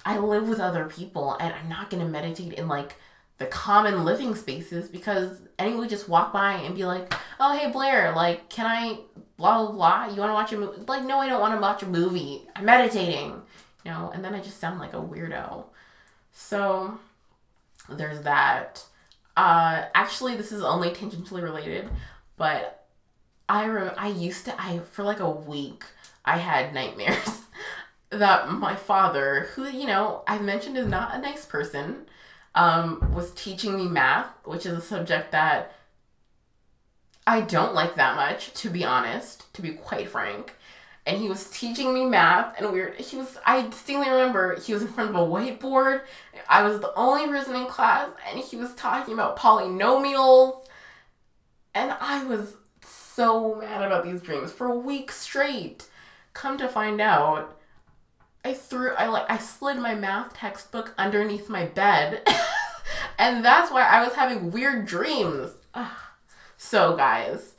I 0.05 0.18
live 0.18 0.49
with 0.49 0.61
other 0.61 0.85
people 0.87 1.37
and 1.40 1.53
I'm 1.53 1.68
not 1.68 1.90
going 1.90 2.03
to 2.03 2.09
meditate 2.09 2.53
in 2.53 2.68
like 2.68 2.96
the 3.38 3.46
common 3.46 4.05
living 4.05 4.35
spaces 4.35 4.88
because 4.88 5.40
anyone 5.59 5.81
would 5.81 5.90
just 5.90 6.09
walk 6.09 6.33
by 6.33 6.55
and 6.55 6.75
be 6.75 6.85
like, 6.85 7.12
"Oh, 7.38 7.57
hey 7.57 7.70
Blair, 7.70 8.12
like, 8.14 8.49
can 8.49 8.66
I 8.66 8.99
blah 9.37 9.64
blah 9.64 9.72
blah? 9.72 10.07
You 10.07 10.20
want 10.20 10.31
to 10.31 10.35
watch 10.35 10.53
a 10.53 10.57
movie?" 10.57 10.83
Like, 10.87 11.05
no, 11.05 11.18
I 11.18 11.29
don't 11.29 11.40
want 11.40 11.55
to 11.55 11.61
watch 11.61 11.83
a 11.83 11.87
movie. 11.87 12.46
I'm 12.57 12.64
meditating, 12.64 13.42
you 13.85 13.90
know. 13.90 14.11
And 14.14 14.25
then 14.25 14.35
I 14.35 14.40
just 14.40 14.61
sound 14.61 14.79
like 14.79 14.94
a 14.94 14.96
weirdo. 14.96 15.64
So 16.33 16.99
there's 17.88 18.22
that. 18.22 18.85
Uh, 19.37 19.85
actually, 19.94 20.37
this 20.37 20.51
is 20.53 20.62
only 20.62 20.90
tangentially 20.90 21.42
related, 21.42 21.90
but 22.38 22.87
I 23.49 23.66
rem- 23.66 23.94
I 23.96 24.09
used 24.09 24.44
to 24.46 24.61
I 24.61 24.81
for 24.90 25.03
like 25.03 25.20
a 25.20 25.31
week 25.31 25.85
I 26.25 26.38
had 26.38 26.75
nightmares 26.75 27.42
that 28.11 28.51
my 28.51 28.75
father, 28.75 29.49
who 29.55 29.66
you 29.68 29.87
know 29.87 30.22
I've 30.27 30.42
mentioned 30.42 30.77
is 30.77 30.87
not 30.87 31.14
a 31.14 31.20
nice 31.20 31.44
person 31.44 32.07
um, 32.56 33.12
was 33.14 33.30
teaching 33.32 33.76
me 33.76 33.86
math, 33.86 34.28
which 34.44 34.66
is 34.66 34.76
a 34.76 34.80
subject 34.80 35.30
that 35.32 35.74
I 37.26 37.42
don't 37.42 37.74
like 37.74 37.96
that 37.96 38.16
much, 38.16 38.52
to 38.54 38.70
be 38.70 38.84
honest, 38.84 39.52
to 39.54 39.62
be 39.62 39.72
quite 39.72 40.08
frank. 40.08 40.54
And 41.04 41.18
he 41.18 41.28
was 41.28 41.48
teaching 41.50 41.94
me 41.94 42.04
math, 42.04 42.58
and 42.58 42.72
we 42.72 42.80
were, 42.80 42.92
he 42.98 43.16
was, 43.16 43.38
I 43.46 43.62
distinctly 43.62 44.10
remember 44.10 44.58
he 44.58 44.72
was 44.72 44.82
in 44.82 44.88
front 44.88 45.10
of 45.10 45.16
a 45.16 45.18
whiteboard. 45.18 46.00
I 46.48 46.62
was 46.62 46.80
the 46.80 46.92
only 46.96 47.26
person 47.28 47.54
in 47.54 47.66
class, 47.66 48.08
and 48.28 48.40
he 48.40 48.56
was 48.56 48.74
talking 48.74 49.14
about 49.14 49.38
polynomials. 49.38 50.66
And 51.74 51.94
I 52.00 52.24
was 52.24 52.56
so 52.80 53.56
mad 53.56 53.82
about 53.82 54.02
these 54.02 54.20
dreams 54.20 54.50
for 54.50 54.66
a 54.66 54.76
week 54.76 55.12
straight. 55.12 55.86
Come 56.32 56.58
to 56.58 56.68
find 56.68 57.00
out, 57.00 57.56
I 58.46 58.54
threw 58.54 58.94
I 58.94 59.08
like 59.08 59.28
I 59.28 59.38
slid 59.38 59.76
my 59.78 59.96
math 59.96 60.34
textbook 60.34 60.94
underneath 60.96 61.48
my 61.48 61.66
bed. 61.66 62.22
and 63.18 63.44
that's 63.44 63.70
why 63.70 63.83
I 63.83 64.05
was 64.05 64.14
having 64.14 64.50
weird 64.50 64.87
dreams. 64.87 65.52
so 66.57 66.96
guys, 66.96 67.55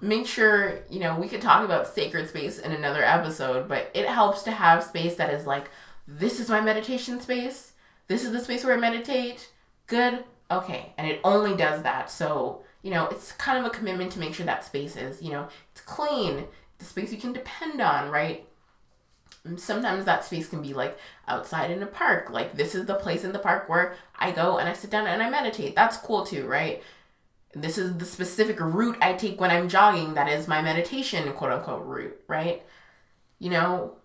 make 0.00 0.26
sure, 0.26 0.80
you 0.88 1.00
know, 1.00 1.16
we 1.16 1.28
could 1.28 1.40
talk 1.40 1.64
about 1.64 1.86
sacred 1.86 2.28
space 2.28 2.58
in 2.58 2.72
another 2.72 3.04
episode, 3.04 3.68
but 3.68 3.90
it 3.94 4.06
helps 4.06 4.42
to 4.42 4.50
have 4.50 4.84
space 4.84 5.16
that 5.16 5.32
is 5.32 5.46
like 5.46 5.70
this 6.06 6.40
is 6.40 6.48
my 6.48 6.60
meditation 6.60 7.20
space. 7.20 7.72
This 8.08 8.24
is 8.24 8.32
the 8.32 8.40
space 8.40 8.64
where 8.64 8.74
I 8.74 8.80
meditate. 8.80 9.50
Good. 9.86 10.24
Okay. 10.50 10.92
And 10.98 11.06
it 11.06 11.20
only 11.22 11.56
does 11.56 11.82
that. 11.82 12.10
So, 12.10 12.62
you 12.82 12.90
know, 12.90 13.06
it's 13.08 13.32
kind 13.32 13.58
of 13.58 13.64
a 13.64 13.74
commitment 13.74 14.10
to 14.12 14.18
make 14.18 14.34
sure 14.34 14.46
that 14.46 14.64
space 14.64 14.96
is, 14.96 15.22
you 15.22 15.30
know, 15.30 15.48
it's 15.70 15.80
clean, 15.80 16.44
the 16.78 16.84
space 16.84 17.12
you 17.12 17.18
can 17.18 17.32
depend 17.32 17.80
on, 17.80 18.10
right? 18.10 18.46
Sometimes 19.56 20.04
that 20.04 20.24
space 20.24 20.48
can 20.48 20.62
be 20.62 20.74
like 20.74 20.98
outside 21.26 21.70
in 21.70 21.82
a 21.82 21.86
park. 21.86 22.30
Like 22.30 22.54
this 22.54 22.74
is 22.74 22.86
the 22.86 22.94
place 22.94 23.24
in 23.24 23.32
the 23.32 23.38
park 23.38 23.68
where 23.68 23.94
I 24.18 24.30
go 24.30 24.58
and 24.58 24.68
I 24.68 24.72
sit 24.72 24.90
down 24.90 25.06
and 25.06 25.22
I 25.22 25.30
meditate. 25.30 25.74
That's 25.74 25.96
cool 25.96 26.24
too, 26.24 26.46
right? 26.46 26.82
This 27.54 27.78
is 27.78 27.96
the 27.96 28.04
specific 28.04 28.60
route 28.60 28.98
I 29.00 29.14
take 29.14 29.40
when 29.40 29.50
I'm 29.50 29.68
jogging. 29.68 30.14
That 30.14 30.28
is 30.28 30.46
my 30.46 30.62
meditation, 30.62 31.32
quote 31.32 31.52
unquote, 31.52 31.84
route, 31.84 32.20
right? 32.28 32.62
You 33.38 33.50
know, 33.50 33.96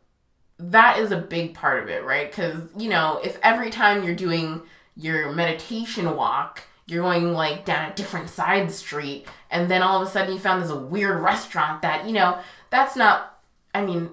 that 0.57 0.99
is 0.99 1.11
a 1.11 1.17
big 1.17 1.53
part 1.53 1.83
of 1.83 1.89
it, 1.89 2.03
right? 2.03 2.29
Because, 2.31 2.63
you 2.77 2.89
know, 2.89 3.19
if 3.23 3.37
every 3.43 3.69
time 3.69 4.03
you're 4.03 4.15
doing 4.15 4.61
your 4.95 5.31
meditation 5.31 6.15
walk, 6.15 6.63
you're 6.87 7.03
going 7.03 7.33
like 7.33 7.65
down 7.65 7.91
a 7.91 7.95
different 7.95 8.29
side 8.29 8.71
street, 8.71 9.27
and 9.51 9.69
then 9.69 9.81
all 9.81 10.01
of 10.01 10.07
a 10.07 10.11
sudden 10.11 10.33
you 10.33 10.39
found 10.39 10.63
this 10.63 10.71
weird 10.71 11.21
restaurant 11.21 11.81
that, 11.81 12.05
you 12.05 12.13
know, 12.13 12.39
that's 12.69 12.95
not, 12.95 13.39
I 13.73 13.83
mean, 13.83 14.11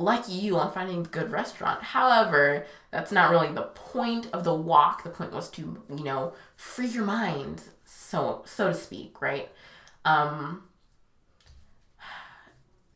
lucky 0.00 0.32
you 0.32 0.56
on 0.56 0.72
finding 0.72 1.00
a 1.00 1.08
good 1.08 1.30
restaurant. 1.30 1.82
However, 1.82 2.66
that's 2.90 3.12
not 3.12 3.30
really 3.30 3.52
the 3.52 3.62
point 3.62 4.28
of 4.32 4.44
the 4.44 4.54
walk. 4.54 5.04
The 5.04 5.10
point 5.10 5.32
was 5.32 5.48
to, 5.50 5.82
you 5.88 6.04
know, 6.04 6.34
free 6.56 6.88
your 6.88 7.04
mind, 7.04 7.62
so 7.84 8.42
so 8.46 8.68
to 8.68 8.74
speak, 8.74 9.20
right? 9.20 9.50
Um 10.04 10.64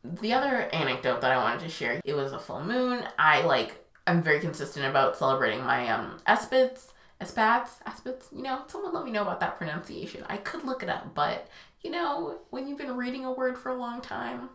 the 0.02 0.34
other 0.34 0.68
anecdote 0.72 1.22
that 1.22 1.32
I 1.32 1.38
wanted 1.38 1.60
to 1.60 1.70
share, 1.70 2.00
it 2.04 2.14
was 2.14 2.32
a 2.32 2.38
full 2.38 2.62
moon. 2.62 3.04
I 3.18 3.42
like 3.42 3.84
I'm 4.06 4.22
very 4.22 4.40
consistent 4.40 4.84
about 4.86 5.16
celebrating 5.16 5.64
my 5.64 5.88
um 5.90 6.18
espits, 6.26 6.92
espats, 7.20 7.70
espits, 7.86 8.28
you 8.34 8.42
know, 8.42 8.62
someone 8.66 8.92
let 8.92 9.04
me 9.04 9.12
know 9.12 9.22
about 9.22 9.40
that 9.40 9.56
pronunciation. 9.58 10.24
I 10.28 10.36
could 10.38 10.64
look 10.64 10.82
it 10.82 10.88
up, 10.88 11.14
but 11.14 11.48
you 11.82 11.90
know, 11.90 12.38
when 12.50 12.66
you've 12.66 12.78
been 12.78 12.96
reading 12.96 13.24
a 13.24 13.32
word 13.32 13.58
for 13.58 13.70
a 13.70 13.76
long 13.76 14.00
time. 14.00 14.48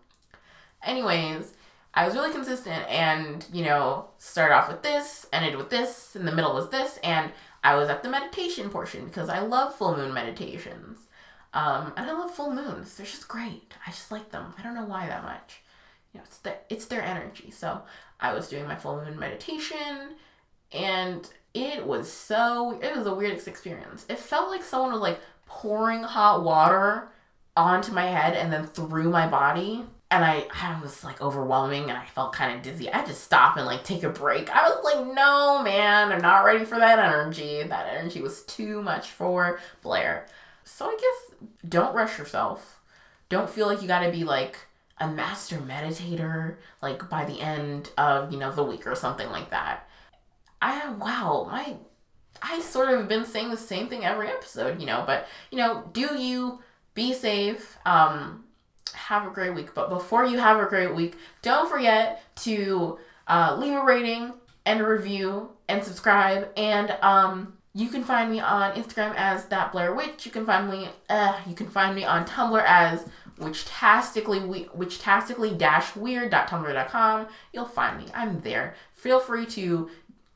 Anyways, 0.84 1.54
I 1.94 2.06
was 2.06 2.16
really 2.16 2.32
consistent 2.32 2.88
and, 2.88 3.46
you 3.52 3.64
know, 3.64 4.10
started 4.20 4.56
off 4.56 4.70
with 4.70 4.84
this, 4.84 5.26
ended 5.34 5.56
with 5.56 5.70
this, 5.70 6.16
in 6.16 6.26
the 6.26 6.32
middle 6.32 6.54
was 6.54 6.70
this, 6.70 7.00
and 7.04 7.32
I 7.64 7.76
was 7.76 7.90
at 7.90 8.04
the 8.04 8.10
meditation 8.10 8.70
portion 8.70 9.06
because 9.06 9.28
I 9.28 9.40
love 9.40 9.76
full 9.76 9.98
moon 9.98 10.14
meditations. 10.14 11.08
Um, 11.54 11.94
and 11.98 12.10
I 12.10 12.14
love 12.14 12.32
full 12.32 12.54
moons. 12.54 12.96
They're 12.96 13.06
just 13.06 13.28
great. 13.28 13.74
I 13.86 13.92
just 13.92 14.12
like 14.12 14.32
them. 14.32 14.54
I 14.58 14.62
don't 14.62 14.76
know 14.76 14.86
why 14.86 15.08
that 15.08 15.24
much. 15.24 15.62
You 16.14 16.20
know, 16.20 16.24
it's 16.26 16.38
the, 16.38 16.56
it's 16.70 16.86
their 16.86 17.02
energy. 17.02 17.52
So 17.52 17.82
I 18.20 18.34
was 18.34 18.48
doing 18.48 18.68
my 18.68 18.76
full 18.76 19.04
moon 19.04 19.18
meditation 19.18 20.16
and 20.72 21.28
it 21.54 21.86
was 21.86 22.12
so 22.12 22.80
it 22.82 22.96
was 22.96 23.08
a 23.08 23.14
weird 23.14 23.34
experience. 23.48 24.06
It 24.10 24.20
felt 24.20 24.52
like 24.52 24.64
someone 24.64 24.92
was 24.92 25.02
like 25.02 25.20
pouring 25.48 26.04
hot 26.04 26.44
water 26.44 27.10
onto 27.58 27.92
my 27.92 28.06
head 28.06 28.36
and 28.36 28.54
then 28.54 28.66
through 28.66 29.10
my 29.10 29.28
body 29.28 29.86
and 30.12 30.26
I, 30.26 30.48
I 30.54 30.80
was 30.82 31.04
like 31.04 31.22
overwhelming 31.22 31.84
and 31.84 31.98
I 31.98 32.06
felt 32.06 32.34
kind 32.34 32.56
of 32.56 32.64
dizzy. 32.64 32.90
I 32.90 32.98
had 32.98 33.06
to 33.08 33.14
stop 33.14 33.58
and 33.58 33.66
like 33.66 33.84
take 33.84 34.04
a 34.04 34.10
break. 34.10 34.50
I 34.50 34.68
was 34.68 34.84
like, 34.84 35.06
no, 35.14 35.62
man, 35.64 36.12
I'm 36.12 36.22
not 36.22 36.44
ready 36.44 36.66
for 36.66 36.80
that 36.80 36.98
energy. 36.98 37.62
That 37.64 37.94
energy 37.94 38.22
was 38.22 38.44
too 38.44 38.82
much 38.82 39.10
for 39.10 39.60
Blair. 39.84 40.26
So 40.64 40.86
I 40.86 40.98
guess 41.00 41.38
don't 41.68 41.96
rush 41.96 42.18
yourself. 42.18 42.80
Don't 43.30 43.50
feel 43.50 43.68
like 43.68 43.82
you 43.84 43.88
got 43.88 44.04
to 44.04 44.12
be 44.12 44.24
like 44.24 44.58
a 44.98 45.08
master 45.08 45.58
meditator 45.58 46.56
like 46.82 47.08
by 47.08 47.26
the 47.26 47.40
end 47.40 47.92
of, 47.98 48.32
you 48.32 48.40
know, 48.40 48.52
the 48.52 48.64
week 48.64 48.88
or 48.88 48.96
something 48.96 49.30
like 49.30 49.52
that. 49.52 49.88
I 50.60 50.90
wow, 50.94 51.48
my 51.52 51.76
I 52.42 52.62
sort 52.62 52.90
of 52.90 53.08
been 53.08 53.26
saying 53.26 53.52
the 53.52 53.58
same 53.58 53.88
thing 53.90 54.04
every 54.04 54.28
episode, 54.28 54.80
you 54.80 54.88
know, 54.88 55.04
but 55.06 55.28
you 55.52 55.60
know, 55.60 55.88
do 55.94 56.16
you 56.20 56.62
be 56.96 57.14
safe? 57.14 57.78
Um 57.86 58.46
have 58.94 59.28
a 59.28 59.30
great 59.30 59.54
week. 59.54 59.74
But 59.74 59.90
before 59.90 60.26
you 60.26 60.38
have 60.38 60.60
a 60.60 60.66
great 60.66 60.94
week, 60.94 61.18
don't 61.42 61.70
forget 61.70 62.24
to 62.38 63.00
uh, 63.28 63.56
leave 63.60 63.74
a 63.74 63.84
rating 63.84 64.34
and 64.66 64.82
a 64.82 64.86
review 64.86 65.50
and 65.68 65.84
subscribe. 65.84 66.50
And 66.58 66.92
um, 67.02 67.54
you 67.74 67.90
can 67.90 68.04
find 68.04 68.32
me 68.32 68.40
on 68.40 68.74
Instagram 68.74 69.14
as 69.16 69.46
that 69.46 69.72
Blair 69.72 69.94
Witch. 69.94 70.26
You 70.26 70.32
can 70.32 70.46
find 70.46 70.70
me. 70.70 70.90
Uh, 71.10 71.40
you 71.48 71.56
can 71.56 71.70
find 71.70 71.96
me 71.96 72.04
on 72.04 72.26
Tumblr 72.26 72.64
as 72.66 73.06
whichtastically 73.40 75.58
dash 75.58 75.96
weird.tumblr.com. 75.96 77.28
You'll 77.54 77.66
find 77.66 77.98
me. 77.98 78.06
I'm 78.14 78.42
there. 78.42 78.76
Feel 78.94 79.20
free 79.20 79.46
to 79.48 79.90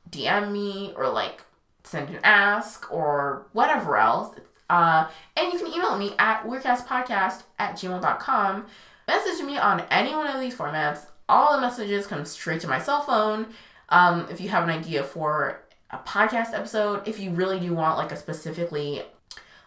DM 0.10 0.52
me 0.52 0.94
or 0.96 1.10
like 1.10 1.44
send 1.84 2.10
an 2.10 2.20
ask 2.24 2.92
or 2.92 3.48
whatever 3.52 3.98
else. 3.98 4.36
Uh, 4.70 5.08
and 5.36 5.52
you 5.54 5.60
can 5.60 5.74
email 5.74 5.98
me 5.98 6.14
at 6.20 6.44
weirdcastpodcast 6.44 7.44
at 7.60 7.76
gmail.com. 7.76 8.66
Message 9.08 9.46
me 9.46 9.58
on 9.58 9.82
any 9.92 10.16
one 10.16 10.28
of 10.28 10.40
these 10.40 10.56
formats. 10.56 11.06
All 11.28 11.56
the 11.56 11.62
messages 11.62 12.08
come 12.08 12.26
straight 12.26 12.62
to 12.62 12.68
my 12.68 12.80
cell 12.80 13.02
phone. 13.02 13.48
Um, 13.90 14.28
if 14.30 14.40
you 14.42 14.50
have 14.50 14.64
an 14.64 14.70
idea 14.70 15.04
for 15.04 15.62
a 15.92 15.98
podcast 15.98 16.54
episode, 16.54 17.08
if 17.08 17.20
you 17.20 17.32
really 17.32 17.60
do 17.60 17.74
want 17.74 17.98
like 17.98 18.12
a 18.12 18.16
specifically, 18.16 19.04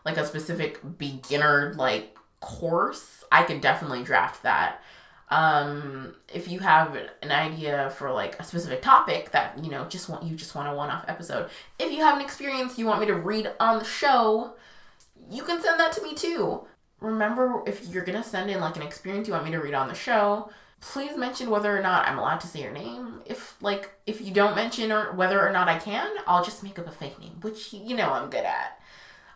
like 0.04 0.16
a 0.16 0.26
specific 0.26 0.80
beginner 0.98 1.74
like 1.76 2.16
course, 2.40 3.24
I 3.30 3.42
could 3.42 3.60
definitely 3.60 4.02
draft 4.02 4.42
that. 4.42 4.80
Um, 5.28 6.14
if 6.32 6.48
you 6.48 6.60
have 6.60 6.96
an 7.20 7.32
idea 7.32 7.90
for 7.90 8.12
like 8.12 8.38
a 8.38 8.44
specific 8.44 8.80
topic 8.80 9.32
that 9.32 9.58
you 9.62 9.70
know 9.70 9.84
just 9.86 10.08
want 10.08 10.22
you 10.22 10.36
just 10.36 10.54
want 10.54 10.68
a 10.68 10.74
one-off 10.74 11.04
episode, 11.08 11.50
if 11.78 11.90
you 11.90 11.98
have 11.98 12.16
an 12.16 12.24
experience 12.24 12.78
you 12.78 12.86
want 12.86 13.00
me 13.00 13.06
to 13.06 13.14
read 13.14 13.50
on 13.58 13.80
the 13.80 13.84
show, 13.84 14.54
you 15.30 15.42
can 15.42 15.60
send 15.62 15.78
that 15.80 15.92
to 15.92 16.02
me 16.02 16.14
too. 16.14 16.66
Remember, 17.00 17.62
if 17.66 17.86
you're 17.88 18.04
gonna 18.04 18.24
send 18.24 18.50
in 18.50 18.60
like 18.60 18.76
an 18.76 18.82
experience 18.82 19.28
you 19.28 19.34
want 19.34 19.44
me 19.44 19.50
to 19.52 19.58
read 19.58 19.74
on 19.74 19.88
the 19.88 19.94
show, 19.94 20.50
please 20.80 21.16
mention 21.16 21.50
whether 21.50 21.76
or 21.76 21.82
not 21.82 22.06
I'm 22.06 22.18
allowed 22.18 22.40
to 22.40 22.46
say 22.46 22.62
your 22.62 22.72
name. 22.72 23.20
If 23.26 23.56
like 23.62 23.90
if 24.06 24.20
you 24.20 24.32
don't 24.32 24.56
mention 24.56 24.92
or 24.92 25.12
whether 25.12 25.40
or 25.46 25.52
not 25.52 25.68
I 25.68 25.78
can, 25.78 26.08
I'll 26.26 26.44
just 26.44 26.62
make 26.62 26.78
up 26.78 26.86
a 26.86 26.92
fake 26.92 27.18
name, 27.20 27.38
which 27.42 27.72
you 27.72 27.96
know 27.96 28.12
I'm 28.12 28.30
good 28.30 28.44
at. 28.44 28.80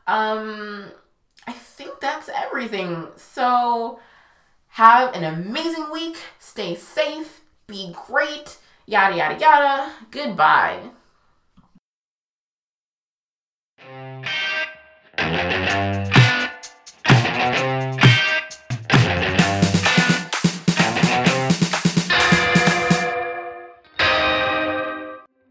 Um 0.06 0.92
I 1.46 1.52
think 1.52 2.00
that's 2.00 2.28
everything. 2.28 3.08
So 3.16 4.00
have 4.68 5.14
an 5.14 5.24
amazing 5.24 5.90
week. 5.90 6.16
Stay 6.38 6.74
safe. 6.76 7.40
Be 7.66 7.94
great. 8.06 8.58
Yada 8.86 9.16
yada 9.16 9.38
yada. 9.38 9.92
Goodbye. 10.10 10.90
Música 15.30 16.10